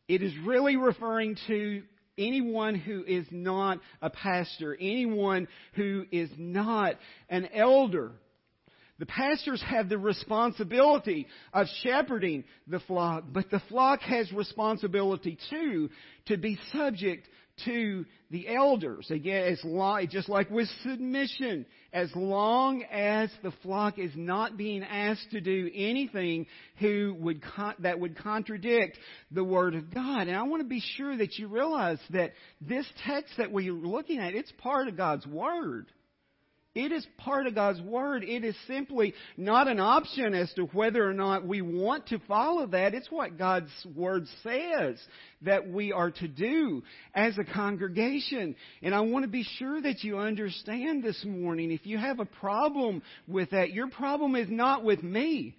It 0.10 0.22
is 0.22 0.34
really 0.46 0.76
referring 0.76 1.38
to 1.48 1.84
anyone 2.18 2.76
who 2.76 3.06
is 3.06 3.28
not 3.32 3.80
a 4.02 4.10
pastor, 4.10 4.76
anyone 4.78 5.48
who 5.76 6.04
is 6.12 6.32
not 6.38 6.98
an 7.30 7.48
elder. 7.56 8.12
The 9.04 9.08
pastors 9.08 9.62
have 9.64 9.90
the 9.90 9.98
responsibility 9.98 11.28
of 11.52 11.68
shepherding 11.82 12.46
the 12.68 12.80
flock, 12.80 13.26
but 13.34 13.52
the 13.52 13.62
flock 13.68 14.00
has 14.00 14.32
responsibility 14.32 15.38
too 15.50 15.90
to 16.28 16.38
be 16.38 16.58
subject 16.72 17.28
to 17.66 18.06
the 18.32 18.48
elders. 18.48 19.12
Again, 19.12 19.52
as 19.52 19.60
long, 19.66 20.08
just 20.08 20.30
like 20.30 20.50
with 20.50 20.70
submission, 20.84 21.66
as 21.92 22.16
long 22.16 22.84
as 22.84 23.30
the 23.44 23.52
flock 23.62 24.00
is 24.00 24.14
not 24.16 24.56
being 24.56 24.84
asked 24.84 25.32
to 25.32 25.42
do 25.42 25.70
anything 25.76 26.46
who 26.80 27.14
would 27.20 27.42
con- 27.42 27.76
that 27.80 28.00
would 28.00 28.18
contradict 28.18 28.98
the 29.32 29.44
Word 29.44 29.76
of 29.76 29.94
God. 29.94 30.30
And 30.30 30.38
I 30.38 30.44
want 30.44 30.62
to 30.62 30.70
be 30.70 30.82
sure 30.96 31.18
that 31.18 31.38
you 31.38 31.50
realize 31.50 32.00
that 32.12 32.32
this 32.62 32.86
text 33.06 33.34
that 33.38 33.52
we're 33.52 33.74
looking 33.74 34.20
at, 34.20 34.34
it's 34.34 34.54
part 34.60 34.88
of 34.88 34.96
God's 34.96 35.28
Word. 35.28 35.88
It 36.76 36.92
is 36.92 37.06
part 37.18 37.46
of 37.46 37.54
God's 37.54 37.82
Word. 37.82 38.24
It 38.24 38.44
is 38.44 38.56
simply 38.66 39.14
not 39.38 39.68
an 39.68 39.80
option 39.80 40.34
as 40.34 40.52
to 40.54 40.64
whether 40.64 41.08
or 41.08 41.14
not 41.14 41.46
we 41.46 41.62
want 41.62 42.08
to 42.08 42.20
follow 42.28 42.66
that. 42.66 42.96
It's 42.96 43.12
what 43.12 43.38
God's 43.38 43.70
Word 43.96 44.26
says 44.42 45.00
that 45.44 45.70
we 45.70 45.92
are 45.92 46.10
to 46.10 46.28
do 46.28 46.82
as 47.14 47.38
a 47.38 47.44
congregation. 47.44 48.56
And 48.82 48.96
I 48.96 49.02
want 49.02 49.24
to 49.24 49.30
be 49.30 49.46
sure 49.60 49.82
that 49.82 50.04
you 50.04 50.18
understand 50.18 51.04
this 51.04 51.24
morning. 51.24 51.72
If 51.72 51.86
you 51.86 52.00
have 52.00 52.20
a 52.20 52.26
problem 52.26 53.04
with 53.28 53.52
that, 53.52 53.72
your 53.72 53.90
problem 53.90 54.36
is 54.36 54.48
not 54.50 54.84
with 54.84 55.04
me. 55.04 55.56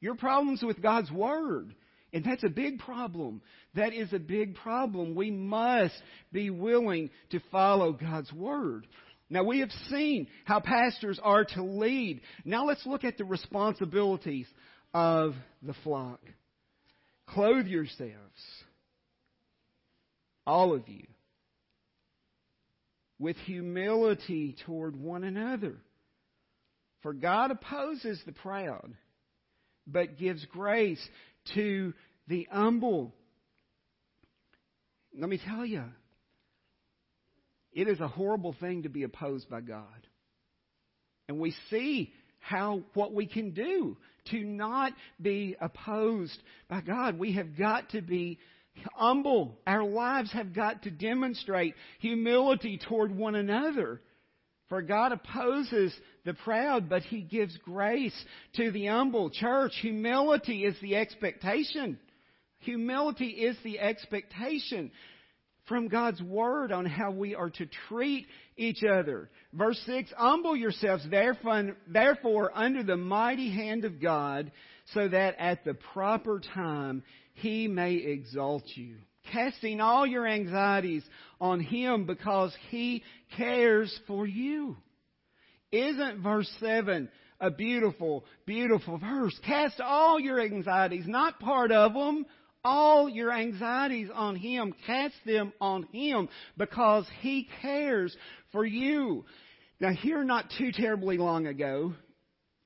Your 0.00 0.16
problem's 0.16 0.62
with 0.62 0.82
God's 0.82 1.10
Word. 1.10 1.74
And 2.12 2.24
that's 2.24 2.44
a 2.44 2.50
big 2.50 2.78
problem. 2.78 3.40
That 3.74 3.94
is 3.94 4.12
a 4.12 4.18
big 4.18 4.54
problem. 4.54 5.14
We 5.14 5.30
must 5.30 5.94
be 6.30 6.50
willing 6.50 7.08
to 7.30 7.40
follow 7.50 7.92
God's 7.92 8.32
Word. 8.32 8.86
Now 9.30 9.44
we 9.44 9.60
have 9.60 9.70
seen 9.90 10.28
how 10.44 10.60
pastors 10.60 11.20
are 11.22 11.44
to 11.44 11.62
lead. 11.62 12.20
Now 12.44 12.66
let's 12.66 12.86
look 12.86 13.04
at 13.04 13.18
the 13.18 13.24
responsibilities 13.24 14.46
of 14.94 15.34
the 15.62 15.74
flock. 15.84 16.20
Clothe 17.26 17.66
yourselves, 17.66 18.12
all 20.46 20.72
of 20.72 20.88
you, 20.88 21.06
with 23.18 23.36
humility 23.36 24.56
toward 24.64 24.96
one 24.96 25.24
another. 25.24 25.76
For 27.02 27.12
God 27.12 27.50
opposes 27.50 28.20
the 28.24 28.32
proud, 28.32 28.94
but 29.86 30.18
gives 30.18 30.44
grace 30.46 31.06
to 31.54 31.92
the 32.28 32.48
humble. 32.50 33.14
Let 35.16 35.28
me 35.28 35.38
tell 35.44 35.66
you, 35.66 35.84
it 37.78 37.86
is 37.86 38.00
a 38.00 38.08
horrible 38.08 38.56
thing 38.58 38.82
to 38.82 38.88
be 38.88 39.04
opposed 39.04 39.48
by 39.48 39.60
God. 39.60 39.84
And 41.28 41.38
we 41.38 41.54
see 41.70 42.12
how, 42.40 42.82
what 42.94 43.14
we 43.14 43.24
can 43.24 43.52
do 43.52 43.96
to 44.32 44.42
not 44.42 44.92
be 45.22 45.54
opposed 45.60 46.36
by 46.68 46.80
God. 46.80 47.20
We 47.20 47.34
have 47.34 47.56
got 47.56 47.90
to 47.90 48.00
be 48.00 48.40
humble. 48.94 49.60
Our 49.64 49.84
lives 49.84 50.32
have 50.32 50.52
got 50.52 50.82
to 50.82 50.90
demonstrate 50.90 51.76
humility 52.00 52.80
toward 52.88 53.16
one 53.16 53.36
another. 53.36 54.00
For 54.68 54.82
God 54.82 55.12
opposes 55.12 55.94
the 56.24 56.34
proud, 56.34 56.88
but 56.88 57.02
He 57.02 57.20
gives 57.20 57.56
grace 57.58 58.24
to 58.56 58.72
the 58.72 58.86
humble. 58.86 59.30
Church, 59.30 59.72
humility 59.80 60.64
is 60.64 60.74
the 60.82 60.96
expectation. 60.96 62.00
Humility 62.58 63.28
is 63.28 63.56
the 63.62 63.78
expectation 63.78 64.90
from 65.68 65.88
God's 65.88 66.22
Word 66.22 66.72
on 66.72 66.86
how 66.86 67.10
we 67.10 67.34
are 67.34 67.50
to 67.50 67.66
treat 67.88 68.26
each 68.56 68.82
other. 68.84 69.30
Verse 69.52 69.80
6, 69.86 70.12
Humble 70.16 70.56
yourselves 70.56 71.06
therefore 71.10 72.52
under 72.54 72.82
the 72.82 72.96
mighty 72.96 73.50
hand 73.50 73.84
of 73.84 74.00
God, 74.00 74.50
so 74.94 75.08
that 75.08 75.36
at 75.38 75.64
the 75.64 75.74
proper 75.74 76.40
time 76.54 77.02
He 77.34 77.68
may 77.68 77.94
exalt 77.94 78.64
you 78.74 78.96
casting 79.32 79.80
all 79.80 80.06
your 80.06 80.26
anxieties 80.26 81.04
on 81.40 81.60
Him 81.60 82.06
because 82.06 82.54
He 82.70 83.02
cares 83.36 83.96
for 84.06 84.26
you. 84.26 84.76
Isn't 85.70 86.22
verse 86.22 86.50
7 86.60 87.08
a 87.40 87.50
beautiful, 87.50 88.24
beautiful 88.46 88.98
verse? 88.98 89.38
Cast 89.46 89.80
all 89.80 90.18
your 90.18 90.40
anxieties, 90.40 91.04
not 91.06 91.40
part 91.40 91.70
of 91.70 91.92
them, 91.94 92.26
all 92.64 93.08
your 93.08 93.32
anxieties 93.32 94.08
on 94.14 94.36
Him. 94.36 94.74
Cast 94.86 95.14
them 95.24 95.52
on 95.60 95.84
Him 95.92 96.28
because 96.56 97.06
He 97.20 97.48
cares 97.62 98.16
for 98.52 98.64
you. 98.64 99.24
Now 99.80 99.92
here 99.92 100.24
not 100.24 100.46
too 100.58 100.72
terribly 100.72 101.18
long 101.18 101.46
ago, 101.46 101.94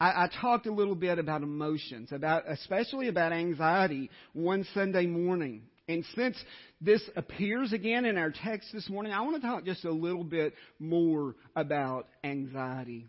I, 0.01 0.25
I 0.25 0.29
talked 0.41 0.67
a 0.67 0.73
little 0.73 0.95
bit 0.95 1.19
about 1.19 1.43
emotions, 1.43 2.11
about, 2.11 2.45
especially 2.49 3.09
about 3.09 3.33
anxiety 3.33 4.11
one 4.33 4.67
Sunday 4.75 5.07
morning. 5.07 5.63
And 5.89 6.05
since 6.17 6.37
this 6.81 7.03
appears 7.17 7.73
again 7.73 8.05
in 8.05 8.17
our 8.17 8.33
text 8.33 8.69
this 8.73 8.89
morning, 8.89 9.13
I 9.13 9.21
want 9.21 9.41
to 9.41 9.47
talk 9.47 9.65
just 9.65 9.85
a 9.85 9.93
little 9.93 10.25
bit 10.25 10.55
more 10.79 11.35
about 11.55 12.09
anxiety. 12.25 13.07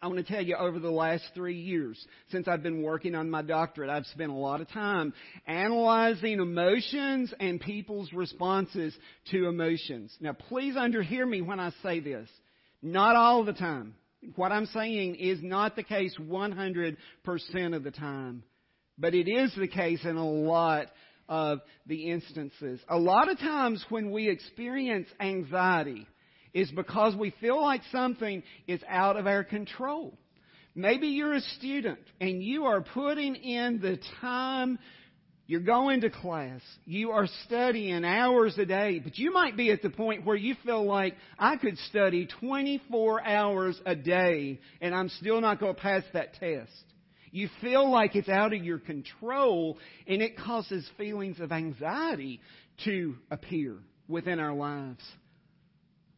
I 0.00 0.06
want 0.06 0.18
to 0.24 0.32
tell 0.32 0.42
you 0.42 0.56
over 0.56 0.78
the 0.78 0.90
last 0.90 1.24
three 1.34 1.58
years, 1.58 2.04
since 2.30 2.48
I've 2.48 2.62
been 2.62 2.82
working 2.82 3.14
on 3.14 3.30
my 3.30 3.42
doctorate, 3.42 3.90
I've 3.90 4.06
spent 4.06 4.30
a 4.30 4.34
lot 4.34 4.60
of 4.60 4.68
time 4.70 5.12
analyzing 5.46 6.40
emotions 6.40 7.32
and 7.38 7.60
people's 7.60 8.12
responses 8.12 8.96
to 9.30 9.48
emotions. 9.48 10.16
Now, 10.20 10.32
please 10.32 10.76
underhear 10.76 11.26
me 11.26 11.42
when 11.42 11.60
I 11.60 11.72
say 11.82 12.00
this. 12.00 12.28
Not 12.82 13.16
all 13.16 13.44
the 13.44 13.52
time. 13.52 13.94
What 14.36 14.52
I'm 14.52 14.66
saying 14.66 15.16
is 15.16 15.40
not 15.42 15.76
the 15.76 15.84
case 15.84 16.14
100% 16.18 16.96
of 17.74 17.84
the 17.84 17.90
time. 17.90 18.42
But 18.98 19.14
it 19.14 19.28
is 19.28 19.52
the 19.56 19.68
case 19.68 20.04
in 20.04 20.16
a 20.16 20.28
lot 20.28 20.86
of 21.28 21.60
the 21.86 22.10
instances. 22.10 22.80
A 22.88 22.98
lot 22.98 23.28
of 23.28 23.38
times 23.38 23.84
when 23.90 24.10
we 24.10 24.28
experience 24.28 25.08
anxiety 25.20 26.06
is 26.54 26.70
because 26.70 27.14
we 27.16 27.34
feel 27.40 27.60
like 27.60 27.82
something 27.92 28.42
is 28.66 28.80
out 28.88 29.16
of 29.16 29.26
our 29.26 29.44
control. 29.44 30.16
Maybe 30.74 31.08
you're 31.08 31.34
a 31.34 31.40
student 31.40 31.98
and 32.20 32.42
you 32.42 32.66
are 32.66 32.80
putting 32.80 33.34
in 33.34 33.80
the 33.80 33.98
time 34.20 34.78
you're 35.48 35.60
going 35.60 36.02
to 36.02 36.10
class. 36.10 36.60
You 36.84 37.12
are 37.12 37.26
studying 37.46 38.04
hours 38.04 38.56
a 38.58 38.66
day, 38.66 39.00
but 39.02 39.16
you 39.16 39.32
might 39.32 39.56
be 39.56 39.72
at 39.72 39.80
the 39.80 39.88
point 39.88 40.26
where 40.26 40.36
you 40.36 40.54
feel 40.62 40.84
like 40.84 41.16
I 41.38 41.56
could 41.56 41.78
study 41.88 42.28
24 42.38 43.24
hours 43.26 43.80
a 43.86 43.96
day 43.96 44.60
and 44.82 44.94
I'm 44.94 45.08
still 45.08 45.40
not 45.40 45.58
going 45.58 45.74
to 45.74 45.80
pass 45.80 46.02
that 46.12 46.34
test. 46.34 46.70
You 47.30 47.48
feel 47.62 47.90
like 47.90 48.14
it's 48.14 48.28
out 48.28 48.52
of 48.52 48.62
your 48.62 48.78
control 48.78 49.78
and 50.06 50.20
it 50.20 50.36
causes 50.36 50.86
feelings 50.98 51.40
of 51.40 51.50
anxiety 51.50 52.40
to 52.84 53.16
appear 53.30 53.78
within 54.06 54.40
our 54.40 54.54
lives. 54.54 55.02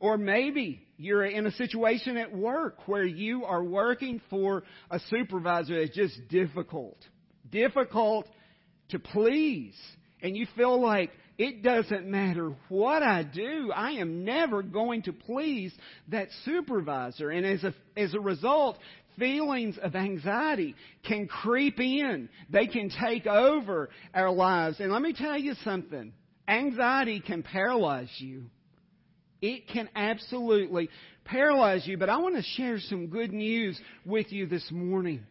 Or 0.00 0.16
maybe 0.16 0.82
you're 0.96 1.24
in 1.24 1.46
a 1.46 1.52
situation 1.52 2.16
at 2.16 2.34
work 2.34 2.88
where 2.88 3.04
you 3.04 3.44
are 3.44 3.62
working 3.62 4.20
for 4.30 4.64
a 4.90 4.98
supervisor 5.10 5.78
that's 5.78 5.94
just 5.94 6.28
difficult. 6.28 6.96
Difficult 7.50 8.26
to 8.88 8.98
please. 8.98 9.74
And 10.22 10.36
you 10.36 10.46
feel 10.56 10.80
like 10.80 11.10
it 11.38 11.62
doesn't 11.62 12.06
matter 12.06 12.54
what 12.68 13.02
I 13.02 13.22
do, 13.22 13.72
I 13.74 13.92
am 13.92 14.24
never 14.24 14.62
going 14.62 15.02
to 15.02 15.12
please 15.12 15.72
that 16.08 16.28
supervisor. 16.44 17.30
And 17.30 17.46
as 17.46 17.64
a, 17.64 17.74
as 17.96 18.12
a 18.12 18.20
result, 18.20 18.78
feelings 19.18 19.78
of 19.82 19.94
anxiety 19.96 20.74
can 21.06 21.28
creep 21.28 21.80
in. 21.80 22.28
They 22.50 22.66
can 22.66 22.90
take 22.90 23.26
over 23.26 23.90
our 24.12 24.30
lives. 24.30 24.80
And 24.80 24.92
let 24.92 25.02
me 25.02 25.12
tell 25.12 25.38
you 25.38 25.54
something. 25.64 26.12
Anxiety 26.46 27.20
can 27.20 27.42
paralyze 27.42 28.10
you. 28.18 28.50
It 29.40 29.68
can 29.68 29.88
absolutely 29.94 30.88
paralyze 31.24 31.86
you. 31.86 31.96
But 31.96 32.08
I 32.08 32.18
want 32.18 32.36
to 32.36 32.42
share 32.42 32.78
some 32.78 33.06
good 33.06 33.32
news 33.32 33.80
with 34.04 34.32
you 34.32 34.46
this 34.46 34.70
morning. 34.70 35.24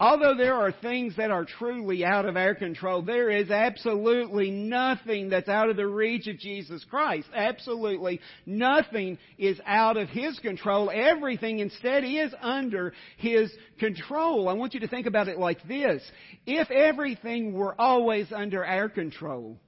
Although 0.00 0.36
there 0.36 0.54
are 0.54 0.70
things 0.70 1.16
that 1.16 1.32
are 1.32 1.44
truly 1.44 2.04
out 2.04 2.24
of 2.24 2.36
our 2.36 2.54
control, 2.54 3.02
there 3.02 3.30
is 3.30 3.50
absolutely 3.50 4.48
nothing 4.48 5.28
that's 5.28 5.48
out 5.48 5.70
of 5.70 5.76
the 5.76 5.88
reach 5.88 6.28
of 6.28 6.38
Jesus 6.38 6.84
Christ. 6.88 7.26
Absolutely 7.34 8.20
nothing 8.46 9.18
is 9.38 9.60
out 9.66 9.96
of 9.96 10.08
His 10.08 10.38
control. 10.38 10.88
Everything 10.94 11.58
instead 11.58 12.04
is 12.04 12.32
under 12.40 12.92
His 13.16 13.52
control. 13.80 14.48
I 14.48 14.52
want 14.52 14.72
you 14.72 14.80
to 14.80 14.88
think 14.88 15.08
about 15.08 15.26
it 15.26 15.36
like 15.36 15.66
this. 15.66 16.00
If 16.46 16.70
everything 16.70 17.52
were 17.52 17.74
always 17.80 18.30
under 18.30 18.64
our 18.64 18.88
control, 18.88 19.58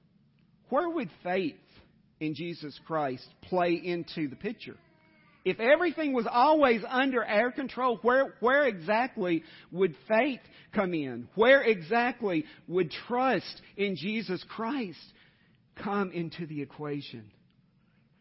where 0.69 0.89
would 0.89 1.09
faith 1.23 1.55
in 2.21 2.35
Jesus 2.35 2.79
Christ 2.87 3.27
play 3.41 3.73
into 3.73 4.29
the 4.29 4.37
picture? 4.37 4.77
If 5.43 5.59
everything 5.59 6.13
was 6.13 6.27
always 6.31 6.83
under 6.87 7.25
our 7.25 7.51
control, 7.51 7.97
where, 8.03 8.35
where 8.39 8.67
exactly 8.67 9.43
would 9.71 9.95
faith 10.07 10.39
come 10.71 10.93
in? 10.93 11.27
Where 11.35 11.63
exactly 11.63 12.45
would 12.67 12.91
trust 13.07 13.61
in 13.75 13.95
Jesus 13.95 14.43
Christ 14.47 14.99
come 15.83 16.11
into 16.11 16.45
the 16.45 16.61
equation? 16.61 17.31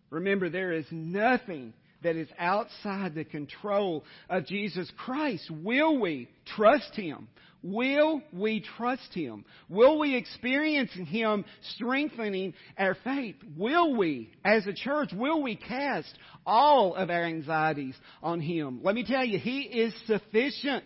Remember, 0.08 0.48
there 0.48 0.72
is 0.72 0.86
nothing 0.90 1.74
that 2.02 2.16
is 2.16 2.28
outside 2.38 3.14
the 3.14 3.24
control 3.24 4.04
of 4.30 4.46
Jesus 4.46 4.90
Christ. 4.96 5.50
Will 5.50 6.00
we 6.00 6.28
trust 6.56 6.94
Him? 6.94 7.28
Will 7.62 8.22
we 8.32 8.64
trust 8.76 9.12
Him? 9.12 9.44
Will 9.68 9.98
we 9.98 10.16
experience 10.16 10.90
Him 10.92 11.44
strengthening 11.74 12.54
our 12.78 12.96
faith? 13.04 13.36
Will 13.56 13.96
we, 13.96 14.32
as 14.44 14.66
a 14.66 14.72
church, 14.72 15.10
will 15.12 15.42
we 15.42 15.56
cast 15.56 16.16
all 16.46 16.94
of 16.94 17.10
our 17.10 17.24
anxieties 17.24 17.94
on 18.22 18.40
Him? 18.40 18.80
Let 18.82 18.94
me 18.94 19.04
tell 19.04 19.24
you, 19.24 19.38
He 19.38 19.60
is 19.60 19.94
sufficient. 20.06 20.84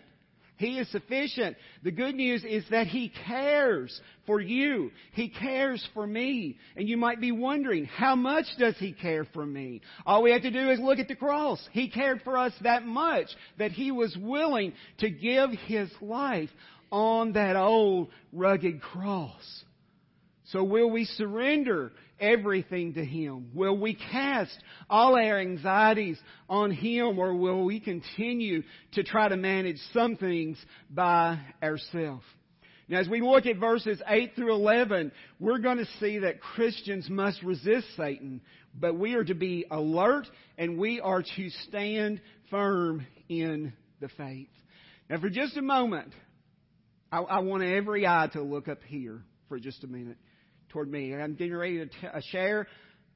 He 0.57 0.79
is 0.79 0.89
sufficient. 0.89 1.57
The 1.83 1.91
good 1.91 2.15
news 2.15 2.43
is 2.43 2.63
that 2.71 2.87
He 2.87 3.11
cares 3.27 3.99
for 4.25 4.39
you. 4.39 4.91
He 5.13 5.29
cares 5.29 5.85
for 5.93 6.07
me. 6.07 6.57
And 6.75 6.87
you 6.87 6.97
might 6.97 7.19
be 7.19 7.31
wondering, 7.31 7.85
how 7.85 8.15
much 8.15 8.45
does 8.57 8.75
He 8.77 8.93
care 8.93 9.25
for 9.33 9.45
me? 9.45 9.81
All 10.05 10.23
we 10.23 10.31
have 10.31 10.43
to 10.43 10.51
do 10.51 10.69
is 10.69 10.79
look 10.79 10.99
at 10.99 11.07
the 11.07 11.15
cross. 11.15 11.59
He 11.71 11.89
cared 11.89 12.21
for 12.23 12.37
us 12.37 12.53
that 12.61 12.85
much 12.85 13.27
that 13.57 13.71
He 13.71 13.91
was 13.91 14.15
willing 14.19 14.73
to 14.99 15.09
give 15.09 15.51
His 15.67 15.89
life 16.01 16.49
on 16.91 17.33
that 17.33 17.55
old 17.55 18.09
rugged 18.31 18.81
cross. 18.81 19.63
So 20.49 20.63
will 20.63 20.89
we 20.89 21.05
surrender 21.05 21.91
everything 22.19 22.93
to 22.93 23.05
Him? 23.05 23.51
Will 23.53 23.77
we 23.77 23.95
cast 23.95 24.57
all 24.89 25.15
our 25.15 25.39
anxieties 25.39 26.19
on 26.49 26.71
Him 26.71 27.19
or 27.19 27.35
will 27.35 27.65
we 27.65 27.79
continue 27.79 28.63
to 28.93 29.03
try 29.03 29.27
to 29.27 29.37
manage 29.37 29.77
some 29.93 30.15
things 30.15 30.57
by 30.89 31.39
ourselves? 31.61 32.23
Now, 32.87 32.99
as 32.99 33.09
we 33.09 33.21
look 33.21 33.47
at 33.47 33.57
verses 33.57 33.99
8 34.07 34.33
through 34.35 34.53
11, 34.53 35.11
we're 35.39 35.57
going 35.57 35.77
to 35.77 35.87
see 35.99 36.19
that 36.19 36.39
Christians 36.39 37.09
must 37.09 37.41
resist 37.41 37.87
Satan, 37.97 38.41
but 38.79 38.95
we 38.95 39.15
are 39.15 39.23
to 39.23 39.33
be 39.33 39.65
alert 39.71 40.27
and 40.57 40.77
we 40.77 40.99
are 40.99 41.23
to 41.23 41.49
stand 41.67 42.21
firm 42.51 43.07
in 43.27 43.73
the 44.01 44.09
faith. 44.09 44.49
Now, 45.09 45.19
for 45.19 45.29
just 45.29 45.57
a 45.57 45.63
moment, 45.63 46.13
I, 47.11 47.19
I 47.19 47.39
want 47.39 47.63
every 47.63 48.05
eye 48.05 48.29
to 48.33 48.43
look 48.43 48.67
up 48.67 48.83
here 48.83 49.21
for 49.49 49.59
just 49.59 49.83
a 49.83 49.87
minute 49.87 50.17
toward 50.69 50.91
me. 50.91 51.11
And 51.11 51.21
I'm 51.21 51.35
getting 51.35 51.55
ready 51.55 51.77
to 51.79 51.85
t- 51.85 52.07
uh, 52.13 52.21
share 52.31 52.67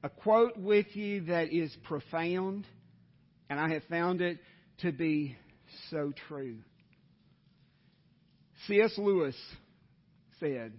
a 0.02 0.08
quote 0.08 0.56
with 0.56 0.86
you 0.94 1.26
that 1.26 1.52
is 1.52 1.74
profound, 1.84 2.66
and 3.48 3.60
I 3.60 3.70
have 3.74 3.84
found 3.84 4.20
it 4.20 4.38
to 4.78 4.92
be 4.92 5.36
so 5.90 6.12
true. 6.28 6.56
C.S. 8.66 8.92
Lewis 8.96 9.36
said 10.38 10.72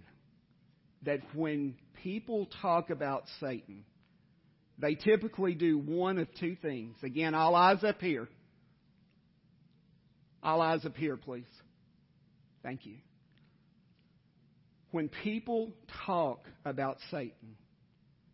that 1.02 1.20
when 1.34 1.74
people 2.02 2.48
talk 2.60 2.90
about 2.90 3.24
Satan, 3.40 3.84
they 4.78 4.94
typically 4.94 5.54
do 5.54 5.78
one 5.78 6.18
of 6.18 6.28
two 6.40 6.56
things. 6.56 6.96
Again, 7.02 7.34
all 7.34 7.54
eyes 7.54 7.84
up 7.84 8.00
here. 8.00 8.28
All 10.42 10.60
eyes 10.60 10.84
up 10.84 10.96
here, 10.96 11.16
please. 11.16 11.44
Thank 12.62 12.86
you 12.86 12.96
when 14.92 15.08
people 15.08 15.72
talk 16.06 16.46
about 16.64 16.98
Satan, 17.10 17.56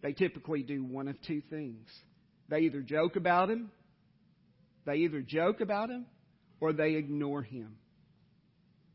they 0.02 0.12
typically 0.12 0.62
do 0.62 0.84
one 0.84 1.08
of 1.08 1.20
two 1.22 1.42
things. 1.50 1.88
They 2.50 2.60
either 2.60 2.82
joke 2.82 3.16
about 3.16 3.50
him 3.50 3.70
They 4.86 4.96
either 4.98 5.20
joke 5.22 5.60
about 5.60 5.90
him 5.90 6.06
or 6.60 6.72
they 6.72 6.94
ignore 6.94 7.42
him. 7.42 7.76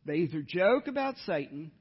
They 0.06 0.16
either 0.16 0.44
joke 0.46 0.88
about 0.88 1.16
Satan 1.26 1.72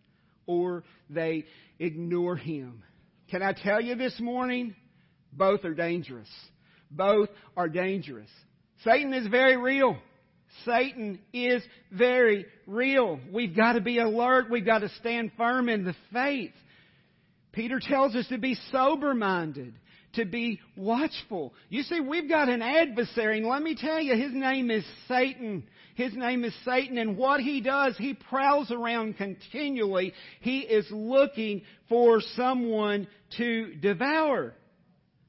or 0.47 0.85
they 1.11 1.47
ignore 1.79 2.37
him. 2.37 2.83
Can 3.31 3.43
I 3.43 3.53
tell 3.53 3.81
you 3.81 3.95
this 3.97 4.19
morning? 4.21 4.77
Both 5.33 5.65
are 5.65 5.75
dangerous. 5.75 6.29
Both 6.91 7.31
are 7.57 7.69
dangerous. 7.69 8.31
Satan 8.85 9.15
is 9.15 9.27
very 9.29 9.57
real. 9.57 9.97
Satan 10.65 11.19
is 11.33 11.63
very 11.91 12.47
real. 12.67 13.19
We've 13.33 13.57
got 13.57 13.75
to 13.75 13.81
be 13.81 13.99
alert. 13.99 14.51
We've 14.51 14.65
got 14.65 14.81
to 14.81 14.89
stand 15.01 15.33
firm 15.37 15.69
in 15.69 15.85
the 15.85 15.95
faith. 16.13 16.53
Peter 17.53 17.81
tells 17.81 18.15
us 18.15 18.27
to 18.29 18.39
be 18.39 18.57
sober 18.71 19.15
minded, 19.15 19.75
to 20.15 20.25
be 20.25 20.61
watchful. 20.77 21.53
You 21.69 21.83
see, 21.83 22.01
we've 22.01 22.29
got 22.29 22.49
an 22.49 22.63
adversary, 22.63 23.39
and 23.39 23.47
let 23.47 23.63
me 23.63 23.77
tell 23.77 24.01
you, 24.01 24.17
his 24.17 24.33
name 24.33 24.71
is 24.71 24.85
Satan. 25.09 25.65
His 25.95 26.15
name 26.15 26.45
is 26.45 26.55
Satan, 26.65 26.97
and 26.97 27.19
what 27.19 27.41
he 27.41 27.61
does, 27.61 27.97
he 27.99 28.15
prowls 28.15 28.71
around 28.71 29.19
continually. 29.19 30.15
He 30.41 30.61
is 30.61 30.87
looking 30.91 31.63
for 31.89 32.23
someone 32.35 33.07
to 33.37 33.75
devour. 33.75 34.55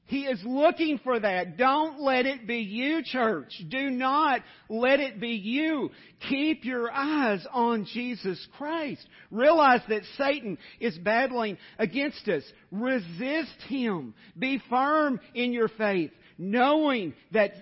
He 0.06 0.26
is 0.26 0.40
looking 0.44 0.98
for 1.02 1.18
that. 1.18 1.56
Don't 1.56 2.00
let 2.00 2.26
it 2.26 2.46
be 2.46 2.58
you, 2.58 3.02
church. 3.02 3.52
Do 3.68 3.88
not 3.90 4.42
let 4.68 5.00
it 5.00 5.18
be 5.18 5.30
you. 5.30 5.90
Keep 6.28 6.64
your 6.64 6.90
eyes 6.92 7.46
on 7.50 7.86
Jesus 7.86 8.46
Christ. 8.58 9.06
Realize 9.30 9.80
that 9.88 10.02
Satan 10.18 10.58
is 10.78 10.96
battling 10.98 11.56
against 11.78 12.28
us. 12.28 12.42
Resist 12.70 13.62
him. 13.66 14.14
Be 14.38 14.60
firm 14.68 15.20
in 15.34 15.52
your 15.52 15.68
faith 15.68 16.10
knowing 16.36 17.14
that, 17.32 17.52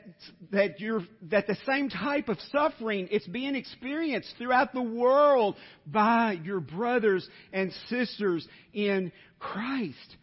that, 0.51 0.81
you're, 0.81 1.03
that 1.31 1.47
the 1.47 1.57
same 1.67 1.91
type 1.91 2.29
of 2.29 2.39
suffering 2.51 3.07
is 3.09 3.23
being 3.27 3.55
experienced 3.55 4.35
throughout 4.39 4.73
the 4.73 4.83
world 4.83 5.57
by 5.87 6.39
your 6.43 6.61
brothers 6.61 7.29
and 7.53 7.73
sisters 7.89 8.49
in 8.73 9.13
Christ. 9.39 10.17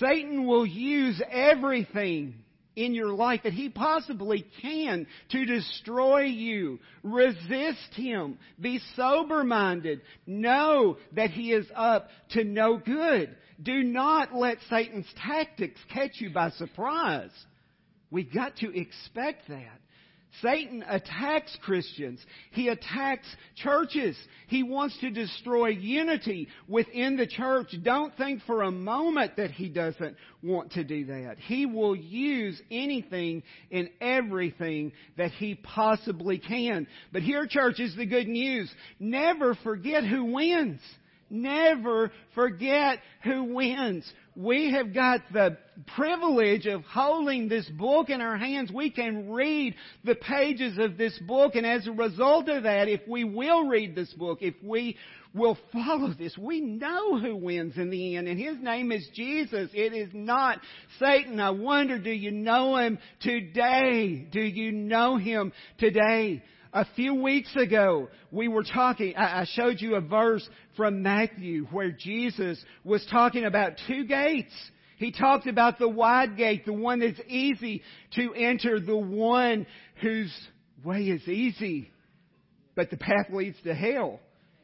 Satan 0.00 0.46
will 0.46 0.66
use 0.66 1.20
everything 1.30 2.34
in 2.76 2.94
your 2.94 3.12
life 3.12 3.42
that 3.44 3.52
he 3.52 3.68
possibly 3.68 4.44
can 4.60 5.06
to 5.30 5.44
destroy 5.44 6.22
you. 6.22 6.80
Resist 7.02 7.94
him. 7.94 8.38
Be 8.60 8.80
sober 8.96 9.44
minded. 9.44 10.00
Know 10.26 10.98
that 11.12 11.30
he 11.30 11.52
is 11.52 11.66
up 11.74 12.08
to 12.30 12.44
no 12.44 12.78
good. 12.78 13.34
Do 13.62 13.82
not 13.82 14.34
let 14.34 14.58
Satan's 14.68 15.06
tactics 15.16 15.80
catch 15.92 16.20
you 16.20 16.30
by 16.30 16.50
surprise. 16.50 17.30
We've 18.10 18.32
got 18.32 18.56
to 18.56 18.76
expect 18.76 19.48
that. 19.48 19.80
Satan 20.42 20.84
attacks 20.88 21.56
Christians. 21.62 22.20
He 22.52 22.68
attacks 22.68 23.26
churches. 23.56 24.16
He 24.48 24.62
wants 24.62 24.98
to 25.00 25.10
destroy 25.10 25.68
unity 25.68 26.48
within 26.68 27.16
the 27.16 27.26
church. 27.26 27.74
Don't 27.82 28.16
think 28.16 28.42
for 28.46 28.62
a 28.62 28.70
moment 28.70 29.36
that 29.36 29.50
he 29.50 29.68
doesn't 29.68 30.16
want 30.42 30.72
to 30.72 30.84
do 30.84 31.06
that. 31.06 31.36
He 31.38 31.66
will 31.66 31.96
use 31.96 32.60
anything 32.70 33.42
and 33.70 33.88
everything 34.00 34.92
that 35.16 35.32
he 35.32 35.54
possibly 35.54 36.38
can. 36.38 36.86
But 37.12 37.22
here, 37.22 37.46
church, 37.46 37.80
is 37.80 37.96
the 37.96 38.06
good 38.06 38.28
news. 38.28 38.70
Never 38.98 39.54
forget 39.62 40.04
who 40.04 40.32
wins. 40.32 40.80
Never 41.34 42.12
forget 42.36 43.00
who 43.24 43.54
wins. 43.54 44.10
We 44.36 44.72
have 44.72 44.94
got 44.94 45.20
the 45.32 45.58
privilege 45.96 46.66
of 46.66 46.82
holding 46.84 47.48
this 47.48 47.68
book 47.70 48.08
in 48.08 48.20
our 48.20 48.36
hands. 48.36 48.70
We 48.72 48.90
can 48.90 49.30
read 49.30 49.74
the 50.04 50.14
pages 50.14 50.78
of 50.78 50.96
this 50.96 51.18
book, 51.26 51.56
and 51.56 51.66
as 51.66 51.88
a 51.88 51.92
result 51.92 52.48
of 52.48 52.62
that, 52.62 52.88
if 52.88 53.00
we 53.08 53.24
will 53.24 53.66
read 53.66 53.96
this 53.96 54.12
book, 54.12 54.38
if 54.42 54.54
we 54.62 54.96
will 55.34 55.58
follow 55.72 56.14
this, 56.14 56.38
we 56.38 56.60
know 56.60 57.18
who 57.18 57.34
wins 57.34 57.76
in 57.76 57.90
the 57.90 58.16
end, 58.16 58.28
and 58.28 58.38
his 58.38 58.56
name 58.60 58.92
is 58.92 59.08
Jesus. 59.14 59.70
It 59.74 59.92
is 59.92 60.10
not 60.12 60.60
Satan. 61.00 61.40
I 61.40 61.50
wonder, 61.50 61.98
do 61.98 62.12
you 62.12 62.30
know 62.30 62.76
him 62.76 62.98
today? 63.20 64.28
Do 64.30 64.40
you 64.40 64.70
know 64.70 65.16
him 65.16 65.52
today? 65.78 66.44
A 66.74 66.84
few 66.96 67.14
weeks 67.14 67.54
ago, 67.54 68.08
we 68.32 68.48
were 68.48 68.64
talking, 68.64 69.14
I 69.16 69.46
showed 69.52 69.80
you 69.80 69.94
a 69.94 70.00
verse 70.00 70.46
from 70.76 71.02
Matthew 71.02 71.66
where 71.66 71.92
Jesus 71.92 72.62
was 72.82 73.06
talking 73.12 73.44
about 73.44 73.74
two 73.86 74.04
gates. 74.04 74.52
He 74.98 75.12
talked 75.12 75.46
about 75.46 75.78
the 75.78 75.88
wide 75.88 76.36
gate, 76.36 76.66
the 76.66 76.72
one 76.72 76.98
that's 76.98 77.20
easy 77.28 77.82
to 78.16 78.34
enter, 78.34 78.80
the 78.80 78.96
one 78.96 79.68
whose 80.02 80.34
way 80.84 81.02
is 81.02 81.26
easy, 81.28 81.92
but 82.74 82.90
the 82.90 82.96
path 82.96 83.26
leads 83.30 83.60
to 83.62 83.72
hell. 83.72 84.18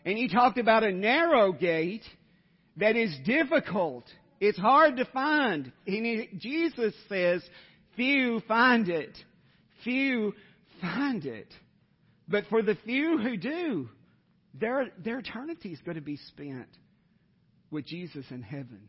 And 0.04 0.18
he 0.18 0.26
talked 0.26 0.58
about 0.58 0.82
a 0.82 0.90
narrow 0.90 1.52
gate 1.52 2.04
that 2.78 2.96
is 2.96 3.14
difficult. 3.24 4.04
It's 4.40 4.58
hard 4.58 4.96
to 4.96 5.04
find. 5.04 5.70
And 5.86 6.26
Jesus 6.38 6.92
says, 7.08 7.40
few 7.94 8.40
find 8.48 8.88
it. 8.88 9.16
Few 9.84 10.34
find 10.80 11.24
it. 11.24 11.46
But 12.30 12.44
for 12.48 12.62
the 12.62 12.76
few 12.84 13.18
who 13.18 13.36
do, 13.36 13.88
their, 14.54 14.88
their 15.04 15.18
eternity 15.18 15.72
is 15.72 15.80
going 15.80 15.96
to 15.96 16.00
be 16.00 16.16
spent 16.16 16.68
with 17.70 17.86
Jesus 17.86 18.24
in 18.30 18.42
heaven. 18.42 18.88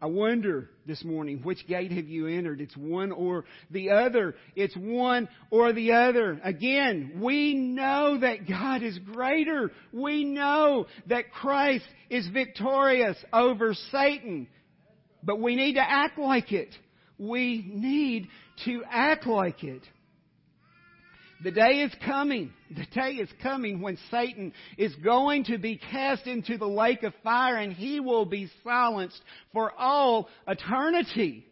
I 0.00 0.06
wonder 0.06 0.68
this 0.86 1.02
morning, 1.04 1.40
which 1.42 1.66
gate 1.66 1.90
have 1.90 2.06
you 2.06 2.26
entered? 2.26 2.60
It's 2.60 2.76
one 2.76 3.12
or 3.12 3.46
the 3.70 3.90
other. 3.90 4.34
It's 4.54 4.76
one 4.76 5.28
or 5.50 5.72
the 5.72 5.92
other. 5.92 6.38
Again, 6.44 7.18
we 7.22 7.54
know 7.54 8.18
that 8.20 8.46
God 8.46 8.82
is 8.82 8.98
greater. 8.98 9.72
We 9.92 10.24
know 10.24 10.86
that 11.06 11.32
Christ 11.32 11.86
is 12.10 12.28
victorious 12.28 13.16
over 13.32 13.74
Satan. 13.90 14.48
But 15.22 15.40
we 15.40 15.56
need 15.56 15.74
to 15.74 15.90
act 15.90 16.18
like 16.18 16.52
it. 16.52 16.74
We 17.18 17.64
need 17.66 18.28
to 18.66 18.82
act 18.88 19.26
like 19.26 19.64
it. 19.64 19.82
The 21.42 21.50
day 21.50 21.82
is 21.82 21.92
coming. 22.04 22.52
The 22.70 22.86
day 22.94 23.12
is 23.16 23.28
coming 23.42 23.80
when 23.80 23.98
Satan 24.10 24.52
is 24.78 24.94
going 24.96 25.44
to 25.44 25.58
be 25.58 25.76
cast 25.76 26.26
into 26.26 26.56
the 26.56 26.66
lake 26.66 27.02
of 27.02 27.12
fire 27.22 27.56
and 27.56 27.72
he 27.72 28.00
will 28.00 28.24
be 28.24 28.50
silenced 28.64 29.20
for 29.52 29.72
all 29.78 30.28
eternity. 30.48 31.46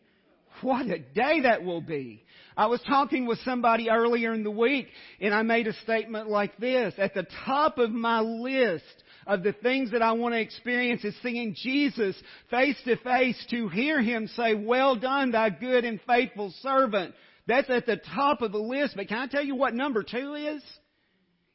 What 0.63 0.87
a 0.87 0.99
day 0.99 1.43
that 1.43 1.65
will 1.65 1.83
be. 1.83 2.23
I 2.57 2.67
was 2.67 2.81
talking 2.89 3.27
with 3.27 3.41
somebody 3.45 3.91
earlier 3.91 4.33
in 4.33 4.45
the 4.45 4.51
week 4.51 4.87
and 5.21 5.35
I 5.35 5.43
made 5.43 5.67
a 5.67 5.73
statement 5.83 6.29
like 6.31 6.57
this. 6.57 6.95
At 6.97 7.13
the 7.13 7.27
top 7.45 7.79
of 7.79 7.91
my 7.91 8.21
list 8.21 8.85
of 9.27 9.43
the 9.43 9.53
things 9.53 9.91
that 9.91 10.03
I 10.03 10.13
want 10.13 10.35
to 10.35 10.41
experience 10.41 11.05
is 11.05 11.15
seeing 11.23 11.55
Jesus 11.55 12.17
face 12.51 12.77
to 12.85 12.97
face 12.97 13.45
to 13.51 13.69
hear 13.69 14.01
Him 14.01 14.29
say, 14.29 14.55
well 14.55 14.97
done, 14.97 15.33
thy 15.33 15.51
good 15.51 15.85
and 15.85 16.01
faithful 16.07 16.55
servant. 16.63 17.15
That's 17.47 17.69
at 17.69 17.87
the 17.87 18.01
top 18.15 18.43
of 18.43 18.53
the 18.53 18.59
list. 18.59 18.97
But 18.97 19.09
can 19.09 19.19
I 19.19 19.27
tell 19.27 19.45
you 19.45 19.55
what 19.55 19.75
number 19.75 20.03
two 20.03 20.35
is? 20.35 20.63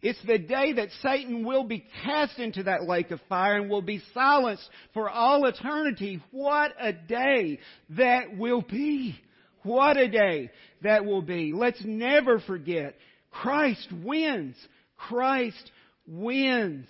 It's 0.01 0.21
the 0.25 0.37
day 0.37 0.73
that 0.73 0.89
Satan 1.01 1.45
will 1.45 1.65
be 1.65 1.85
cast 2.03 2.39
into 2.39 2.63
that 2.63 2.83
lake 2.83 3.11
of 3.11 3.19
fire 3.27 3.57
and 3.57 3.69
will 3.69 3.81
be 3.81 4.01
silenced 4.13 4.67
for 4.93 5.09
all 5.09 5.45
eternity. 5.45 6.21
What 6.31 6.73
a 6.79 6.93
day 6.93 7.59
that 7.89 8.37
will 8.37 8.61
be. 8.61 9.19
What 9.63 9.97
a 9.97 10.07
day 10.07 10.51
that 10.83 11.03
will 11.03 11.21
be. 11.21 11.51
Let's 11.53 11.83
never 11.83 12.39
forget. 12.39 12.95
Christ 13.29 13.89
wins. 13.91 14.55
Christ 14.95 15.69
wins. 16.07 16.87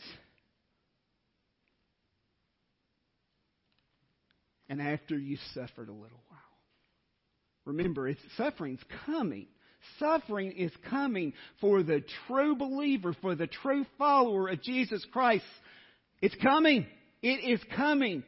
And 4.69 4.79
after 4.79 5.17
you 5.17 5.38
suffered 5.55 5.89
a 5.89 5.93
little 5.93 6.21
Remember, 7.69 8.08
it's 8.08 8.21
suffering's 8.36 8.82
coming. 9.05 9.47
Suffering 9.99 10.51
is 10.53 10.71
coming 10.89 11.34
for 11.62 11.84
the 11.84 12.03
true 12.27 12.55
believer, 12.55 13.15
for 13.21 13.36
the 13.36 13.47
true 13.47 13.86
follower 13.97 14.49
of 14.49 14.62
Jesus 14.62 15.05
Christ. 15.13 15.45
It's 16.21 16.36
coming. 16.41 16.88
It 17.21 17.47
is 17.47 17.62
coming. 17.75 18.23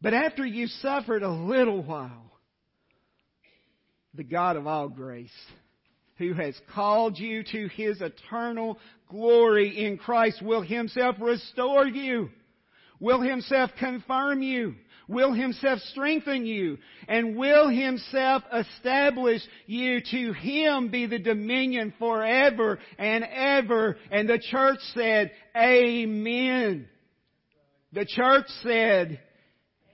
But 0.00 0.14
after 0.14 0.44
you've 0.44 0.70
suffered 0.70 1.22
a 1.22 1.30
little 1.30 1.82
while, 1.82 2.32
the 4.14 4.24
God 4.24 4.56
of 4.56 4.66
all 4.66 4.88
grace, 4.88 5.30
who 6.16 6.32
has 6.32 6.54
called 6.74 7.18
you 7.18 7.44
to 7.44 7.68
his 7.68 8.00
eternal 8.00 8.78
glory 9.10 9.84
in 9.84 9.98
Christ, 9.98 10.40
will 10.42 10.62
himself 10.62 11.16
restore 11.20 11.86
you, 11.86 12.30
will 13.00 13.20
himself 13.20 13.70
confirm 13.78 14.42
you, 14.42 14.74
will 15.08 15.32
Himself 15.32 15.80
strengthen 15.90 16.46
you 16.46 16.78
and 17.08 17.36
will 17.36 17.68
Himself 17.68 18.42
establish 18.52 19.42
you. 19.66 20.00
To 20.10 20.32
Him 20.32 20.90
be 20.90 21.06
the 21.06 21.18
dominion 21.18 21.92
forever 21.98 22.78
and 22.98 23.24
ever. 23.24 23.96
And 24.10 24.28
the 24.28 24.38
church 24.38 24.78
said, 24.94 25.32
Amen. 25.56 26.88
The 27.92 28.06
church 28.06 28.46
said, 28.62 29.20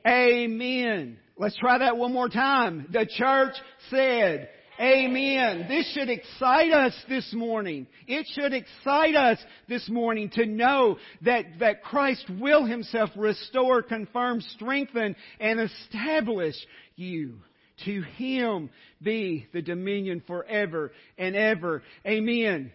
Amen. 0.06 1.18
Let's 1.36 1.56
try 1.56 1.78
that 1.78 1.96
one 1.96 2.12
more 2.12 2.28
time. 2.28 2.86
The 2.90 3.06
church 3.08 3.54
said, 3.90 4.48
Amen. 4.80 5.66
This 5.68 5.92
should 5.92 6.08
excite 6.08 6.72
us 6.72 6.94
this 7.08 7.32
morning. 7.32 7.88
It 8.06 8.26
should 8.32 8.52
excite 8.52 9.16
us 9.16 9.38
this 9.68 9.88
morning 9.88 10.30
to 10.34 10.46
know 10.46 10.98
that, 11.22 11.46
that 11.58 11.82
Christ 11.82 12.24
will 12.38 12.64
Himself 12.64 13.10
restore, 13.16 13.82
confirm, 13.82 14.40
strengthen, 14.40 15.16
and 15.40 15.60
establish 15.60 16.54
you. 16.94 17.40
To 17.86 18.02
Him 18.02 18.70
be 19.02 19.46
the 19.52 19.62
dominion 19.62 20.22
forever 20.26 20.92
and 21.16 21.34
ever. 21.34 21.82
Amen. 22.06 22.72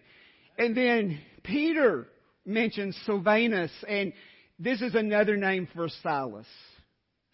And 0.58 0.76
then 0.76 1.20
Peter 1.44 2.08
mentions 2.46 2.98
Silvanus, 3.06 3.72
and 3.88 4.12
this 4.60 4.82
is 4.82 4.96
another 4.96 5.38
name 5.38 5.70
for 5.74 5.88
Silas. 6.02 6.48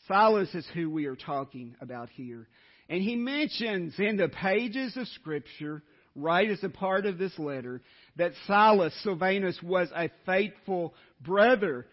Silas 0.07 0.53
is 0.53 0.67
who 0.73 0.89
we 0.89 1.05
are 1.05 1.15
talking 1.15 1.75
about 1.81 2.09
here. 2.09 2.47
And 2.89 3.03
he 3.03 3.15
mentions 3.15 3.93
in 3.99 4.17
the 4.17 4.29
pages 4.29 4.97
of 4.97 5.07
Scripture, 5.09 5.83
right 6.15 6.49
as 6.49 6.63
a 6.63 6.69
part 6.69 7.05
of 7.05 7.19
this 7.19 7.37
letter, 7.37 7.81
that 8.15 8.31
Silas, 8.47 8.93
Silvanus, 9.03 9.61
was 9.61 9.89
a 9.95 10.09
faithful 10.25 10.95
brother 11.21 11.85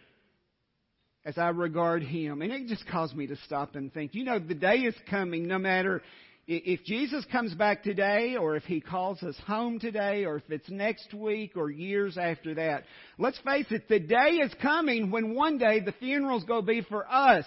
as 1.25 1.37
I 1.37 1.49
regard 1.49 2.03
him. 2.03 2.41
And 2.41 2.51
it 2.51 2.67
just 2.69 2.87
caused 2.89 3.15
me 3.15 3.27
to 3.27 3.37
stop 3.45 3.75
and 3.75 3.93
think, 3.93 4.15
you 4.15 4.25
know, 4.25 4.39
the 4.39 4.55
day 4.55 4.79
is 4.79 4.95
coming, 5.11 5.47
no 5.47 5.59
matter 5.59 6.03
if 6.49 6.85
Jesus 6.85 7.25
comes 7.33 7.53
back 7.55 7.83
today, 7.83 8.37
or 8.37 8.55
if 8.55 8.63
he 8.63 8.81
calls 8.81 9.21
us 9.23 9.35
home 9.47 9.81
today, 9.81 10.25
or 10.25 10.37
if 10.37 10.49
it's 10.49 10.71
next 10.71 11.13
week, 11.13 11.57
or 11.57 11.71
years 11.71 12.17
after 12.17 12.55
that. 12.55 12.85
Let's 13.19 13.39
face 13.39 13.67
it, 13.71 13.89
the 13.89 13.99
day 13.99 14.39
is 14.41 14.53
coming 14.63 15.11
when 15.11 15.35
one 15.35 15.59
day 15.59 15.81
the 15.81 15.93
funeral's 15.93 16.45
going 16.45 16.63
to 16.63 16.67
be 16.67 16.83
for 16.83 17.05
us 17.11 17.45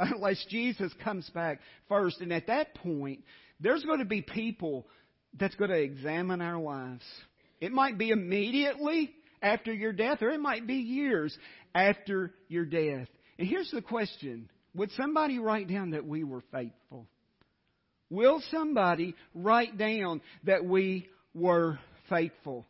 unless 0.14 0.44
Jesus 0.48 0.92
comes 1.04 1.28
back 1.30 1.60
first. 1.88 2.20
And 2.20 2.32
at 2.32 2.46
that 2.46 2.74
point, 2.74 3.22
there's 3.60 3.84
going 3.84 3.98
to 3.98 4.06
be 4.06 4.22
people 4.22 4.86
that's 5.38 5.54
going 5.56 5.70
to 5.70 5.80
examine 5.80 6.40
our 6.40 6.58
lives. 6.58 7.04
It 7.60 7.72
might 7.72 7.98
be 7.98 8.10
immediately 8.10 9.14
after 9.42 9.72
your 9.72 9.92
death, 9.92 10.22
or 10.22 10.30
it 10.30 10.40
might 10.40 10.66
be 10.66 10.76
years 10.76 11.36
after 11.74 12.32
your 12.48 12.64
death. 12.64 13.08
And 13.38 13.46
here's 13.46 13.70
the 13.70 13.82
question 13.82 14.48
Would 14.74 14.90
somebody 14.92 15.38
write 15.38 15.68
down 15.68 15.90
that 15.90 16.06
we 16.06 16.24
were 16.24 16.42
faithful? 16.50 17.06
Will 18.08 18.42
somebody 18.50 19.14
write 19.34 19.76
down 19.76 20.22
that 20.44 20.64
we 20.64 21.08
were 21.34 21.78
faithful? 22.08 22.66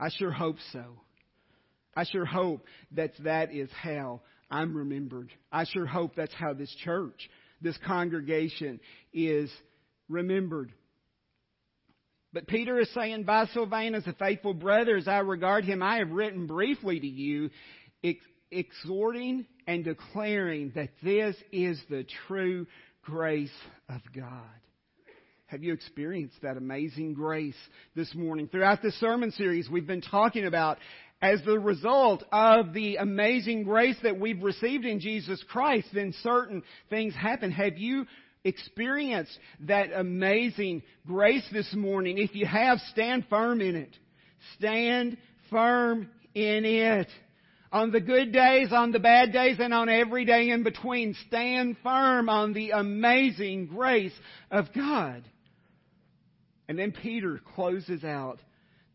I 0.00 0.10
sure 0.16 0.30
hope 0.30 0.56
so. 0.72 0.84
I 1.94 2.04
sure 2.04 2.24
hope 2.24 2.64
that 2.92 3.12
that 3.24 3.52
is 3.52 3.68
how 3.72 4.20
I'm 4.50 4.76
remembered. 4.76 5.30
I 5.52 5.64
sure 5.64 5.86
hope 5.86 6.14
that's 6.16 6.34
how 6.34 6.54
this 6.54 6.74
church, 6.84 7.28
this 7.60 7.78
congregation 7.86 8.80
is 9.12 9.50
remembered. 10.08 10.72
But 12.32 12.46
Peter 12.46 12.78
is 12.78 12.92
saying, 12.94 13.24
by 13.24 13.46
Silvanus, 13.46 14.06
a 14.06 14.12
faithful 14.12 14.54
brother, 14.54 14.96
as 14.96 15.08
I 15.08 15.18
regard 15.18 15.64
him, 15.64 15.82
I 15.82 15.96
have 15.98 16.10
written 16.10 16.46
briefly 16.46 17.00
to 17.00 17.06
you, 17.06 17.50
ex- 18.04 18.18
exhorting 18.50 19.46
and 19.66 19.84
declaring 19.84 20.72
that 20.74 20.90
this 21.02 21.36
is 21.52 21.80
the 21.88 22.06
true 22.26 22.66
grace 23.02 23.50
of 23.88 24.00
God. 24.14 24.44
Have 25.46 25.62
you 25.62 25.72
experienced 25.72 26.36
that 26.42 26.58
amazing 26.58 27.14
grace 27.14 27.56
this 27.96 28.14
morning? 28.14 28.48
Throughout 28.48 28.82
this 28.82 28.98
sermon 29.00 29.30
series, 29.30 29.70
we've 29.70 29.86
been 29.86 30.02
talking 30.02 30.44
about 30.44 30.76
as 31.20 31.42
the 31.44 31.58
result 31.58 32.22
of 32.30 32.72
the 32.72 32.96
amazing 32.96 33.64
grace 33.64 33.96
that 34.02 34.18
we've 34.18 34.42
received 34.42 34.84
in 34.84 35.00
Jesus 35.00 35.42
Christ, 35.48 35.88
then 35.92 36.14
certain 36.22 36.62
things 36.90 37.14
happen. 37.14 37.50
Have 37.50 37.76
you 37.76 38.06
experienced 38.44 39.36
that 39.60 39.90
amazing 39.92 40.82
grace 41.06 41.44
this 41.52 41.72
morning? 41.74 42.18
If 42.18 42.34
you 42.34 42.46
have, 42.46 42.78
stand 42.92 43.26
firm 43.28 43.60
in 43.60 43.74
it. 43.74 43.96
Stand 44.56 45.18
firm 45.50 46.08
in 46.34 46.64
it. 46.64 47.08
On 47.70 47.90
the 47.90 48.00
good 48.00 48.32
days, 48.32 48.68
on 48.72 48.92
the 48.92 49.00
bad 49.00 49.32
days, 49.32 49.56
and 49.58 49.74
on 49.74 49.88
every 49.88 50.24
day 50.24 50.50
in 50.50 50.62
between, 50.62 51.14
stand 51.26 51.76
firm 51.82 52.28
on 52.28 52.54
the 52.54 52.70
amazing 52.70 53.66
grace 53.66 54.14
of 54.50 54.66
God. 54.74 55.22
And 56.68 56.78
then 56.78 56.92
Peter 56.92 57.40
closes 57.54 58.04
out 58.04 58.38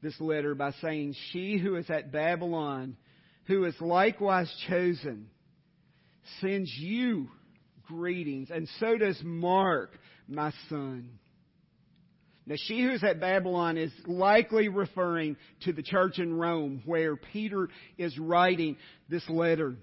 this 0.03 0.19
letter 0.19 0.53
by 0.53 0.71
saying, 0.81 1.15
She 1.31 1.57
who 1.57 1.75
is 1.75 1.89
at 1.89 2.11
Babylon, 2.11 2.97
who 3.45 3.65
is 3.65 3.75
likewise 3.79 4.53
chosen, 4.67 5.27
sends 6.41 6.71
you 6.77 7.29
greetings, 7.87 8.49
and 8.51 8.69
so 8.79 8.97
does 8.97 9.19
Mark, 9.23 9.97
my 10.27 10.51
son. 10.69 11.09
Now, 12.45 12.55
she 12.57 12.81
who's 12.83 13.03
at 13.03 13.21
Babylon 13.21 13.77
is 13.77 13.91
likely 14.05 14.67
referring 14.67 15.37
to 15.61 15.71
the 15.71 15.81
church 15.81 16.19
in 16.19 16.33
Rome 16.33 16.81
where 16.85 17.15
Peter 17.15 17.69
is 17.97 18.17
writing 18.19 18.75
this 19.07 19.27
letter. 19.29 19.77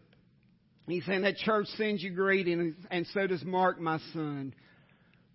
He's 0.86 1.06
saying 1.06 1.22
that 1.22 1.36
church 1.36 1.66
sends 1.78 2.02
you 2.02 2.10
greetings, 2.10 2.74
and 2.90 3.06
so 3.14 3.26
does 3.26 3.42
Mark, 3.44 3.80
my 3.80 3.98
son. 4.12 4.54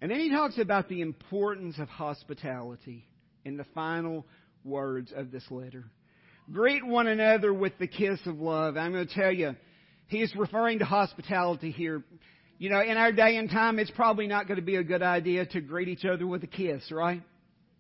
And 0.02 0.12
then 0.12 0.20
he 0.20 0.30
talks 0.30 0.60
about 0.60 0.88
the 0.88 1.02
importance 1.02 1.80
of 1.80 1.88
hospitality 1.88 3.08
in 3.44 3.58
the 3.58 3.66
final 3.74 4.26
words 4.66 5.14
of 5.16 5.32
this 5.32 5.46
letter. 5.50 5.86
Greet 6.52 6.86
one 6.86 7.08
another 7.08 7.54
with 7.54 7.78
the 7.80 7.88
kiss 7.88 8.20
of 8.26 8.40
love. 8.40 8.78
I'm 8.78 8.92
going 8.92 9.08
to 9.08 9.14
tell 9.14 9.32
you, 9.32 9.56
he 10.08 10.22
is 10.22 10.34
referring 10.36 10.80
to 10.80 10.86
hospitality 10.86 11.72
here. 11.72 12.04
You 12.58 12.70
know, 12.70 12.82
in 12.82 12.98
our 12.98 13.12
day 13.12 13.38
and 13.38 13.50
time, 13.50 13.80
it's 13.80 13.92
probably 13.92 14.28
not 14.28 14.48
going 14.48 14.60
to 14.60 14.66
be 14.66 14.76
a 14.76 14.84
good 14.84 15.02
idea 15.02 15.46
to 15.48 15.62
greet 15.62 15.88
each 15.88 16.06
other 16.06 16.26
with 16.28 16.44
a 16.44 16.48
kiss, 16.48 16.92
right? 16.92 17.22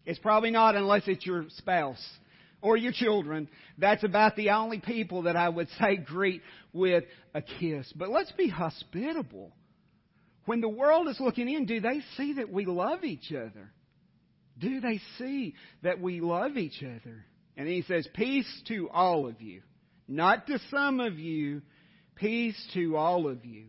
It's 0.05 0.19
probably 0.19 0.51
not 0.51 0.75
unless 0.75 1.03
it's 1.07 1.25
your 1.25 1.45
spouse 1.57 2.03
or 2.61 2.75
your 2.75 2.91
children. 2.91 3.47
That's 3.77 4.03
about 4.03 4.35
the 4.35 4.49
only 4.49 4.79
people 4.79 5.23
that 5.23 5.35
I 5.35 5.49
would 5.49 5.67
say 5.79 5.97
greet 5.97 6.41
with 6.73 7.03
a 7.33 7.41
kiss. 7.41 7.91
But 7.95 8.09
let's 8.09 8.31
be 8.31 8.49
hospitable. 8.49 9.51
When 10.45 10.61
the 10.61 10.69
world 10.69 11.07
is 11.07 11.19
looking 11.19 11.49
in, 11.49 11.65
do 11.65 11.79
they 11.79 12.01
see 12.17 12.33
that 12.33 12.51
we 12.51 12.65
love 12.65 13.03
each 13.03 13.31
other? 13.31 13.71
Do 14.57 14.79
they 14.79 14.99
see 15.17 15.55
that 15.83 15.99
we 15.99 16.21
love 16.21 16.57
each 16.57 16.81
other? 16.81 17.25
And 17.57 17.67
he 17.67 17.83
says, 17.83 18.07
Peace 18.13 18.49
to 18.67 18.89
all 18.89 19.27
of 19.27 19.41
you. 19.41 19.61
Not 20.07 20.47
to 20.47 20.59
some 20.69 20.99
of 20.99 21.17
you, 21.17 21.61
peace 22.15 22.55
to 22.73 22.95
all 22.95 23.27
of 23.27 23.45
you. 23.45 23.65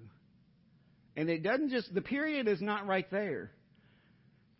And 1.16 1.31
it 1.31 1.42
doesn't 1.42 1.70
just, 1.70 1.92
the 1.94 2.03
period 2.03 2.46
is 2.46 2.61
not 2.61 2.87
right 2.87 3.11
there. 3.11 3.51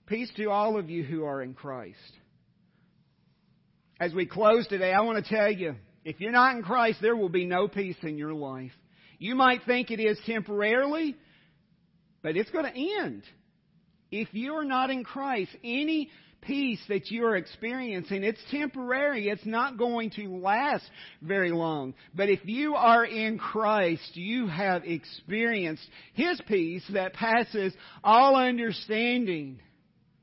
Peace 0.07 0.31
to 0.37 0.47
all 0.51 0.79
of 0.79 0.89
you 0.89 1.03
who 1.03 1.25
are 1.25 1.43
in 1.43 1.55
Christ. 1.55 1.99
As 4.01 4.15
we 4.15 4.27
close 4.27 4.67
today, 4.67 4.93
I 4.93 5.01
want 5.03 5.25
to 5.25 5.35
tell 5.35 5.51
you, 5.51 5.75
if 6.05 6.21
you're 6.21 6.33
not 6.33 6.57
in 6.57 6.63
Christ, 6.63 6.99
there 7.03 7.17
will 7.17 7.29
be 7.29 7.45
no 7.45 7.67
peace 7.67 7.97
in 8.03 8.17
your 8.17 8.33
life. 8.33 8.73
You 9.19 9.35
might 9.35 9.63
think 9.67 9.91
it 9.91 10.01
is 10.01 10.19
temporarily, 10.27 11.17
but 12.23 12.37
it's 12.37 12.51
going 12.51 12.67
to 12.67 13.03
end. 13.03 13.23
If 14.11 14.29
you're 14.33 14.65
not 14.65 14.91
in 14.91 15.05
Christ, 15.05 15.51
any 15.65 16.11
peace 16.43 16.81
that 16.89 17.11
you're 17.11 17.37
experiencing, 17.37 18.23
it's 18.23 18.41
temporary. 18.51 19.29
It's 19.29 19.45
not 19.45 19.79
going 19.79 20.11
to 20.11 20.37
last 20.37 20.85
very 21.21 21.51
long. 21.51 21.95
But 22.15 22.29
if 22.29 22.41
you 22.45 22.75
are 22.75 23.05
in 23.05 23.39
Christ, 23.39 24.17
you 24.17 24.47
have 24.47 24.85
experienced 24.85 25.87
His 26.15 26.41
peace 26.47 26.85
that 26.93 27.15
passes 27.15 27.75
all 28.05 28.37
understanding. 28.37 29.61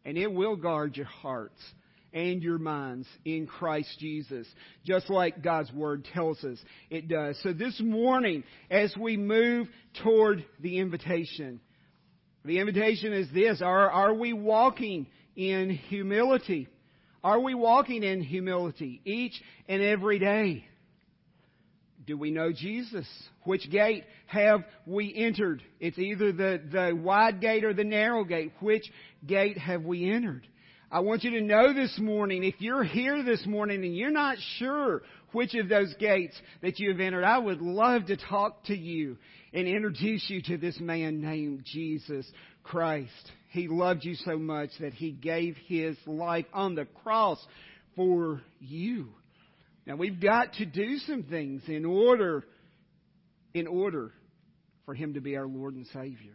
And 0.06 0.17
it 0.17 0.32
will 0.32 0.56
guard 0.56 0.98
your 0.98 1.06
hearts 1.06 1.62
and 2.13 2.43
your 2.43 2.60
minds 2.60 3.08
in 3.26 3.48
Christ 3.48 3.89
Jesus, 4.00 4.48
just 4.86 5.10
like 5.10 5.41
God's 5.41 5.72
Word 5.72 6.08
tells 6.13 6.43
us 6.43 6.60
it 6.89 7.08
does. 7.08 7.39
So 7.41 7.54
this 7.54 7.80
morning, 7.82 8.43
as 8.69 8.93
we 9.00 9.17
move 9.17 9.67
toward 10.04 10.46
the 10.60 10.80
invitation, 10.80 11.60
the 12.45 12.60
invitation 12.60 13.13
is 13.13 13.27
this 13.34 13.62
are, 13.62 13.89
are 13.89 14.13
we 14.13 14.34
walking 14.34 15.08
in 15.36 15.69
humility? 15.69 16.67
Are 17.23 17.39
we 17.39 17.53
walking 17.53 18.03
in 18.03 18.21
humility 18.21 19.01
each 19.06 19.41
and 19.69 19.82
every 19.82 20.19
day? 20.19 20.65
Do 22.06 22.17
we 22.17 22.32
know 22.32 22.51
Jesus? 22.51 23.08
Which 23.43 23.69
gate 23.71 24.03
have 24.27 24.65
we 24.86 25.13
entered? 25.15 25.63
It's 25.79 25.97
either 25.97 26.34
the, 26.34 26.62
the 26.69 26.95
wide 26.95 27.39
gate 27.39 27.63
or 27.63 27.73
the 27.73 27.86
narrow 27.86 28.25
gate. 28.25 28.51
Which 28.60 28.84
gate 29.25 29.58
have 29.58 29.84
we 29.84 30.12
entered? 30.12 30.45
I 30.91 30.99
want 30.99 31.23
you 31.23 31.32
to 31.32 31.41
know 31.41 31.73
this 31.73 31.97
morning, 31.97 32.43
if 32.43 32.56
you're 32.60 32.84
here 32.84 33.23
this 33.23 33.45
morning 33.47 33.84
and 33.84 33.95
you're 33.95 34.12
not 34.12 34.38
sure 34.58 35.01
which 35.34 35.54
of 35.56 35.69
those 35.69 35.93
gates 36.00 36.36
that 36.62 36.80
you 36.80 36.89
have 36.89 37.00
entered, 37.00 37.24
I 37.24 37.38
would 37.38 37.62
love 37.62 38.06
to 38.08 38.17
talk 38.17 38.63
to 38.65 38.78
you 38.78 39.17
and 39.54 39.67
introduce 39.67 40.30
you 40.30 40.41
to 40.43 40.58
this 40.58 40.80
man 40.80 41.22
named 41.22 41.63
Jesus 41.65 42.26
Christ. 42.63 43.32
He 43.50 43.67
loved 43.67 44.04
you 44.04 44.15
so 44.15 44.38
much 44.38 44.69
that 44.80 44.93
he 44.93 45.12
gave 45.12 45.58
his 45.67 45.98
life 46.06 46.46
on 46.54 46.76
the 46.76 46.86
cross 47.04 47.43
for 47.96 48.41
you. 48.60 49.10
Now 49.86 49.96
we've 49.96 50.19
got 50.19 50.54
to 50.54 50.65
do 50.65 50.98
some 51.00 51.24
things 51.24 51.62
in 51.67 51.86
order 51.86 52.46
in 53.54 53.67
order 53.67 54.12
for 54.86 54.93
him 54.93 55.13
to 55.13 55.22
be 55.22 55.38
our 55.38 55.48
Lord 55.48 55.76
and 55.76 55.86
Savior. 55.88 56.34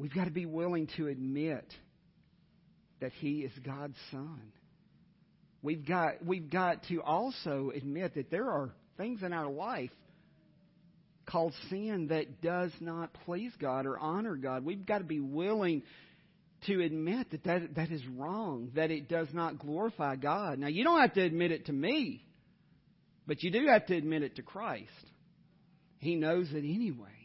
We've 0.00 0.14
got 0.14 0.24
to 0.24 0.30
be 0.30 0.46
willing 0.46 0.88
to 0.96 1.08
admit 1.08 1.66
that 3.00 3.12
He 3.20 3.40
is 3.40 3.52
God's 3.62 3.98
Son. 4.10 4.40
We've 5.62 5.86
got, 5.86 6.24
we've 6.24 6.50
got 6.50 6.84
to 6.88 7.02
also 7.02 7.70
admit 7.74 8.14
that 8.14 8.30
there 8.30 8.48
are 8.48 8.70
things 8.96 9.22
in 9.22 9.32
our 9.32 9.50
life 9.50 9.90
called 11.26 11.52
sin 11.68 12.08
that 12.08 12.40
does 12.40 12.72
not 12.80 13.12
please 13.24 13.52
God 13.60 13.86
or 13.86 13.98
honor 13.98 14.36
God. 14.36 14.64
We've 14.64 14.84
got 14.84 14.98
to 14.98 15.04
be 15.04 15.20
willing 15.20 15.82
to 16.66 16.82
admit 16.82 17.30
that, 17.30 17.44
that 17.44 17.74
that 17.76 17.90
is 17.90 18.02
wrong, 18.16 18.70
that 18.74 18.90
it 18.90 19.08
does 19.08 19.28
not 19.32 19.58
glorify 19.58 20.16
God. 20.16 20.58
Now, 20.58 20.66
you 20.68 20.84
don't 20.84 21.00
have 21.00 21.14
to 21.14 21.22
admit 21.22 21.52
it 21.52 21.66
to 21.66 21.72
me, 21.72 22.24
but 23.26 23.42
you 23.42 23.50
do 23.50 23.66
have 23.66 23.86
to 23.86 23.96
admit 23.96 24.22
it 24.22 24.36
to 24.36 24.42
Christ. 24.42 24.90
He 25.98 26.16
knows 26.16 26.48
it 26.50 26.64
anyway. 26.64 27.19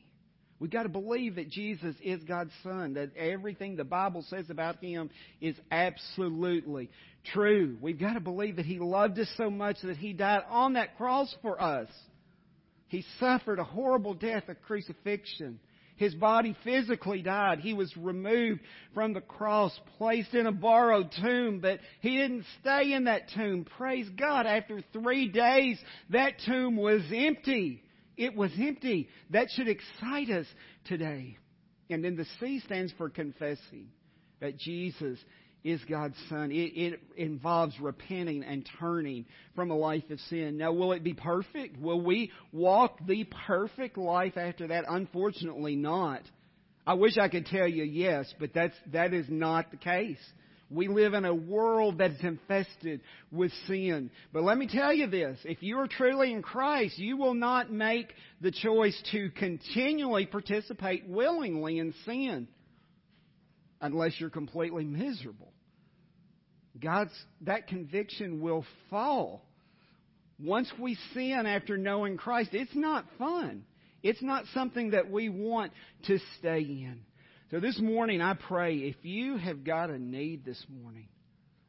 We've 0.59 0.71
got 0.71 0.83
to 0.83 0.89
believe 0.89 1.35
that 1.35 1.49
Jesus 1.49 1.95
is 2.01 2.23
God's 2.23 2.53
Son, 2.63 2.93
that 2.93 3.15
everything 3.17 3.75
the 3.75 3.83
Bible 3.83 4.25
says 4.29 4.49
about 4.49 4.81
Him 4.81 5.09
is 5.41 5.55
absolutely 5.69 6.89
true. 7.33 7.77
We've 7.81 7.99
got 7.99 8.13
to 8.13 8.21
believe 8.21 8.55
that 8.55 8.65
He 8.65 8.79
loved 8.79 9.19
us 9.19 9.29
so 9.35 9.49
much 9.49 9.77
that 9.83 9.97
He 9.97 10.13
died 10.13 10.43
on 10.49 10.73
that 10.73 10.97
cross 10.97 11.33
for 11.41 11.61
us. 11.61 11.89
He 12.87 13.03
suffered 13.19 13.59
a 13.59 13.65
horrible 13.65 14.13
death 14.13 14.47
of 14.47 14.61
crucifixion. 14.61 15.59
His 15.97 16.13
body 16.13 16.55
physically 16.63 17.21
died. 17.21 17.59
He 17.59 17.73
was 17.73 17.95
removed 17.95 18.61
from 18.93 19.13
the 19.13 19.21
cross, 19.21 19.77
placed 19.97 20.33
in 20.33 20.45
a 20.45 20.51
borrowed 20.51 21.11
tomb, 21.21 21.59
but 21.61 21.79
he 22.01 22.17
didn't 22.17 22.45
stay 22.61 22.93
in 22.93 23.05
that 23.05 23.29
tomb. 23.33 23.65
Praise 23.77 24.07
God. 24.17 24.45
After 24.45 24.81
three 24.91 25.29
days, 25.29 25.79
that 26.09 26.33
tomb 26.45 26.75
was 26.75 27.01
empty. 27.13 27.81
It 28.17 28.35
was 28.35 28.51
empty. 28.59 29.09
That 29.31 29.47
should 29.51 29.67
excite 29.67 30.29
us 30.29 30.45
today. 30.85 31.37
And 31.89 32.03
then 32.03 32.15
the 32.15 32.25
C 32.39 32.59
stands 32.65 32.93
for 32.97 33.09
confessing 33.09 33.89
that 34.39 34.57
Jesus 34.57 35.19
is 35.63 35.81
God's 35.89 36.15
Son. 36.29 36.51
It, 36.51 36.71
it, 36.75 36.99
involves 37.17 37.79
repenting 37.79 38.43
and 38.43 38.67
turning 38.79 39.25
from 39.55 39.71
a 39.71 39.75
life 39.75 40.09
of 40.11 40.19
sin. 40.29 40.57
Now, 40.57 40.71
will 40.71 40.91
it 40.91 41.03
be 41.03 41.13
perfect? 41.13 41.79
Will 41.79 42.01
we 42.01 42.31
walk 42.51 42.99
the 43.05 43.25
perfect 43.47 43.97
life 43.97 44.37
after 44.37 44.67
that? 44.67 44.85
Unfortunately, 44.87 45.75
not. 45.75 46.21
I 46.85 46.93
wish 46.93 47.17
I 47.17 47.29
could 47.29 47.47
tell 47.47 47.67
you 47.67 47.83
yes, 47.83 48.31
but 48.39 48.53
that's, 48.53 48.75
that 48.93 49.13
is 49.13 49.25
not 49.27 49.71
the 49.71 49.77
case. 49.77 50.19
We 50.69 50.87
live 50.87 51.13
in 51.13 51.25
a 51.25 51.35
world 51.35 51.99
that 51.99 52.11
is 52.11 52.23
infested 52.23 53.01
with 53.31 53.51
sin. 53.67 54.09
But 54.33 54.43
let 54.43 54.57
me 54.57 54.67
tell 54.67 54.91
you 54.91 55.07
this 55.07 55.37
if 55.45 55.61
you 55.61 55.77
are 55.79 55.87
truly 55.87 56.33
in 56.33 56.41
Christ, 56.41 56.97
you 56.97 57.17
will 57.17 57.35
not 57.35 57.71
make 57.71 58.11
the 58.41 58.51
choice 58.51 58.99
to 59.11 59.29
continually 59.31 60.25
participate 60.25 61.07
willingly 61.07 61.77
in 61.77 61.93
sin 62.05 62.47
unless 63.79 64.19
you're 64.19 64.31
completely 64.31 64.85
miserable. 64.85 65.51
God's 66.81 67.13
that 67.41 67.67
conviction 67.67 68.41
will 68.41 68.65
fall. 68.89 69.45
Once 70.43 70.69
we 70.79 70.97
sin 71.13 71.45
after 71.45 71.77
knowing 71.77 72.17
Christ, 72.17 72.49
it's 72.53 72.75
not 72.75 73.05
fun. 73.17 73.63
It's 74.03 74.21
not 74.21 74.45
something 74.53 74.91
that 74.91 75.09
we 75.09 75.29
want 75.29 75.71
to 76.07 76.19
stay 76.37 76.59
in. 76.59 77.01
So 77.51 77.59
this 77.59 77.79
morning, 77.79 78.21
I 78.21 78.33
pray 78.33 78.77
if 78.77 78.95
you 79.03 79.37
have 79.37 79.63
got 79.63 79.91
a 79.91 79.99
need 79.99 80.43
this 80.43 80.63
morning, 80.81 81.07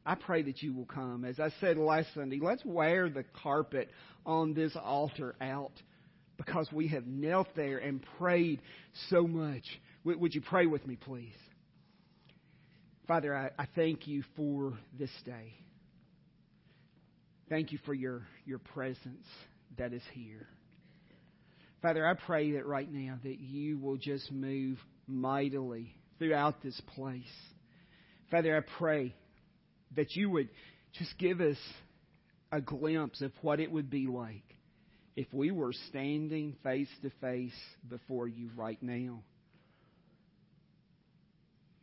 I 0.03 0.15
pray 0.15 0.41
that 0.41 0.63
you 0.63 0.73
will 0.73 0.85
come. 0.85 1.23
As 1.23 1.39
I 1.39 1.49
said 1.61 1.77
last 1.77 2.07
Sunday, 2.15 2.39
let's 2.41 2.65
wear 2.65 3.09
the 3.09 3.23
carpet 3.43 3.91
on 4.25 4.55
this 4.55 4.75
altar 4.75 5.35
out 5.39 5.73
because 6.35 6.67
we 6.71 6.87
have 6.87 7.05
knelt 7.05 7.49
there 7.55 7.77
and 7.77 8.03
prayed 8.17 8.59
so 9.09 9.27
much. 9.27 9.65
Would 10.03 10.33
you 10.33 10.41
pray 10.41 10.65
with 10.65 10.87
me, 10.87 10.95
please? 10.95 11.35
Father, 13.07 13.35
I, 13.35 13.51
I 13.61 13.67
thank 13.75 14.07
you 14.07 14.23
for 14.35 14.73
this 14.97 15.11
day. 15.25 15.53
Thank 17.49 17.71
you 17.71 17.77
for 17.85 17.93
your, 17.93 18.23
your 18.45 18.59
presence 18.59 19.25
that 19.77 19.93
is 19.93 20.01
here. 20.13 20.47
Father, 21.81 22.05
I 22.05 22.13
pray 22.15 22.53
that 22.53 22.65
right 22.65 22.91
now 22.91 23.19
that 23.23 23.39
you 23.39 23.77
will 23.77 23.97
just 23.97 24.31
move 24.31 24.79
mightily 25.07 25.93
throughout 26.17 26.61
this 26.63 26.79
place. 26.95 27.23
Father, 28.31 28.57
I 28.57 28.61
pray 28.77 29.13
that 29.95 30.15
you 30.15 30.29
would 30.31 30.49
just 30.93 31.17
give 31.17 31.39
us 31.39 31.57
a 32.51 32.61
glimpse 32.61 33.21
of 33.21 33.31
what 33.41 33.59
it 33.59 33.71
would 33.71 33.89
be 33.89 34.07
like 34.07 34.43
if 35.15 35.27
we 35.31 35.51
were 35.51 35.73
standing 35.89 36.55
face 36.63 36.89
to 37.01 37.11
face 37.21 37.53
before 37.87 38.27
you 38.27 38.49
right 38.55 38.81
now. 38.81 39.21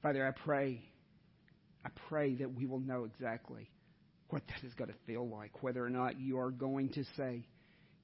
Father, 0.03 0.27
I 0.27 0.33
pray, 0.33 0.83
I 1.85 1.89
pray 2.09 2.35
that 2.37 2.55
we 2.55 2.67
will 2.67 2.81
know 2.81 3.05
exactly 3.05 3.71
what 4.29 4.43
that 4.49 4.67
is 4.67 4.75
going 4.75 4.91
to 4.91 4.97
feel 5.07 5.27
like, 5.27 5.63
whether 5.63 5.85
or 5.85 5.91
not 5.91 6.19
you 6.19 6.39
are 6.39 6.51
going 6.51 6.91
to 6.91 7.05
say, 7.17 7.47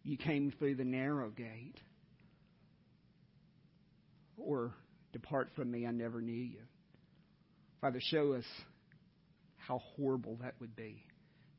You 0.03 0.17
came 0.17 0.53
through 0.59 0.77
the 0.77 0.85
narrow 0.85 1.31
gate, 1.31 1.79
or 4.37 4.73
Depart 5.13 5.51
from 5.57 5.71
me, 5.71 5.87
I 5.87 5.91
never 5.91 6.21
knew 6.21 6.33
you. 6.33 6.61
Father, 7.81 8.01
show 8.01 8.33
us 8.35 8.45
how 9.57 9.79
horrible 9.97 10.39
that 10.43 10.55
would 10.61 10.77
be 10.77 11.05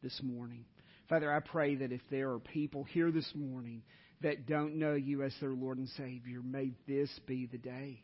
this 0.01 0.19
morning. 0.23 0.65
Father, 1.09 1.31
I 1.33 1.39
pray 1.39 1.75
that 1.75 1.91
if 1.91 2.01
there 2.09 2.31
are 2.31 2.39
people 2.39 2.83
here 2.83 3.11
this 3.11 3.29
morning 3.35 3.83
that 4.21 4.47
don't 4.47 4.75
know 4.75 4.93
you 4.93 5.23
as 5.23 5.33
their 5.41 5.53
Lord 5.53 5.77
and 5.77 5.89
Savior, 5.89 6.41
may 6.43 6.71
this 6.87 7.09
be 7.27 7.47
the 7.47 7.57
day. 7.57 8.03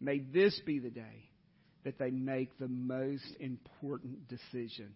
May 0.00 0.20
this 0.20 0.58
be 0.64 0.78
the 0.78 0.90
day 0.90 1.30
that 1.84 1.98
they 1.98 2.10
make 2.10 2.58
the 2.58 2.68
most 2.68 3.24
important 3.40 4.28
decision 4.28 4.94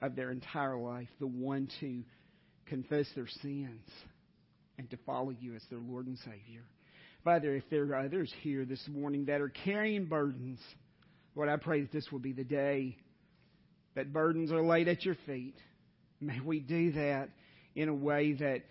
of 0.00 0.14
their 0.14 0.30
entire 0.30 0.78
life, 0.78 1.08
the 1.18 1.26
one 1.26 1.68
to 1.80 2.04
confess 2.66 3.06
their 3.14 3.28
sins 3.42 3.88
and 4.78 4.90
to 4.90 4.96
follow 5.06 5.30
you 5.30 5.54
as 5.54 5.62
their 5.70 5.78
Lord 5.78 6.06
and 6.06 6.18
Savior. 6.18 6.62
Father, 7.24 7.54
if 7.54 7.64
there 7.70 7.84
are 7.84 8.04
others 8.04 8.32
here 8.42 8.64
this 8.64 8.86
morning 8.88 9.26
that 9.26 9.40
are 9.40 9.48
carrying 9.48 10.04
burdens, 10.06 10.60
Lord, 11.34 11.48
I 11.48 11.56
pray 11.56 11.80
that 11.80 11.92
this 11.92 12.10
will 12.12 12.18
be 12.18 12.32
the 12.32 12.44
day 12.44 12.96
that 13.94 14.12
burdens 14.12 14.52
are 14.52 14.62
laid 14.62 14.88
at 14.88 15.04
your 15.04 15.16
feet. 15.26 15.56
May 16.20 16.40
we 16.40 16.60
do 16.60 16.92
that 16.92 17.30
in 17.74 17.88
a 17.88 17.94
way 17.94 18.34
that, 18.34 18.62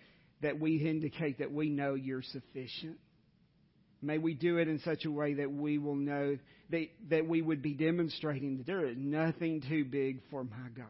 that 0.42 0.60
we 0.60 0.76
indicate 0.76 1.38
that 1.38 1.52
we 1.52 1.68
know 1.68 1.94
you're 1.94 2.22
sufficient. 2.22 2.98
May 4.00 4.18
we 4.18 4.34
do 4.34 4.58
it 4.58 4.68
in 4.68 4.80
such 4.80 5.04
a 5.04 5.10
way 5.10 5.34
that 5.34 5.50
we 5.50 5.78
will 5.78 5.96
know 5.96 6.36
that, 6.70 6.86
that 7.10 7.26
we 7.26 7.42
would 7.42 7.62
be 7.62 7.74
demonstrating 7.74 8.58
that 8.58 8.66
there 8.66 8.86
is 8.86 8.96
nothing 8.98 9.62
too 9.68 9.84
big 9.84 10.20
for 10.30 10.44
my 10.44 10.68
God. 10.76 10.86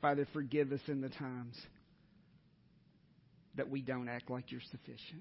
Father, 0.00 0.26
forgive 0.32 0.72
us 0.72 0.80
in 0.86 1.00
the 1.00 1.08
times 1.08 1.56
that 3.60 3.68
we 3.68 3.82
don't 3.82 4.08
act 4.08 4.30
like 4.30 4.50
you're 4.50 4.62
sufficient. 4.70 5.20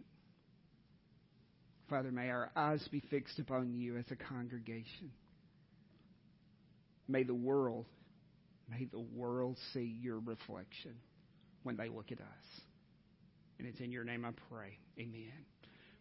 Father, 1.89 2.09
may 2.09 2.29
our 2.29 2.49
eyes 2.55 2.87
be 2.89 3.03
fixed 3.11 3.37
upon 3.37 3.73
you 3.73 3.97
as 3.97 4.05
a 4.11 4.15
congregation. 4.15 5.11
May 7.09 7.23
the 7.23 7.35
world, 7.35 7.85
may 8.71 8.85
the 8.85 9.05
world 9.13 9.57
see 9.73 9.93
your 10.01 10.19
reflection 10.19 10.95
when 11.63 11.75
they 11.75 11.89
look 11.89 12.13
at 12.13 12.19
us. 12.19 12.61
And 13.57 13.67
it's 13.67 13.81
in 13.81 13.91
your 13.91 14.05
name 14.05 14.23
I 14.23 14.31
pray. 14.49 14.77
Amen. 14.97 15.33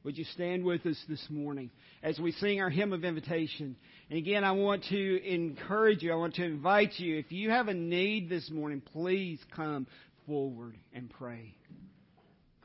Would 0.04 0.16
you 0.16 0.24
stand 0.34 0.62
with 0.62 0.86
us 0.86 1.02
this 1.08 1.26
morning 1.28 1.72
as 2.04 2.20
we 2.20 2.30
sing 2.30 2.60
our 2.60 2.70
hymn 2.70 2.92
of 2.92 3.04
invitation? 3.04 3.74
And 4.10 4.18
again, 4.20 4.44
I 4.44 4.52
want 4.52 4.84
to 4.90 5.28
encourage 5.28 6.04
you, 6.04 6.12
I 6.12 6.14
want 6.14 6.36
to 6.36 6.44
invite 6.44 7.00
you, 7.00 7.18
if 7.18 7.32
you 7.32 7.50
have 7.50 7.66
a 7.66 7.74
need 7.74 8.28
this 8.28 8.48
morning, 8.48 8.80
please 8.80 9.40
come 9.56 9.88
forward 10.24 10.76
and 10.92 11.10
pray. 11.10 11.56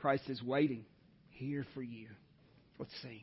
Christ 0.04 0.28
is 0.28 0.42
waiting 0.42 0.84
here 1.30 1.64
for 1.72 1.80
you. 1.80 2.08
Let's 2.78 2.92
sing. 3.00 3.22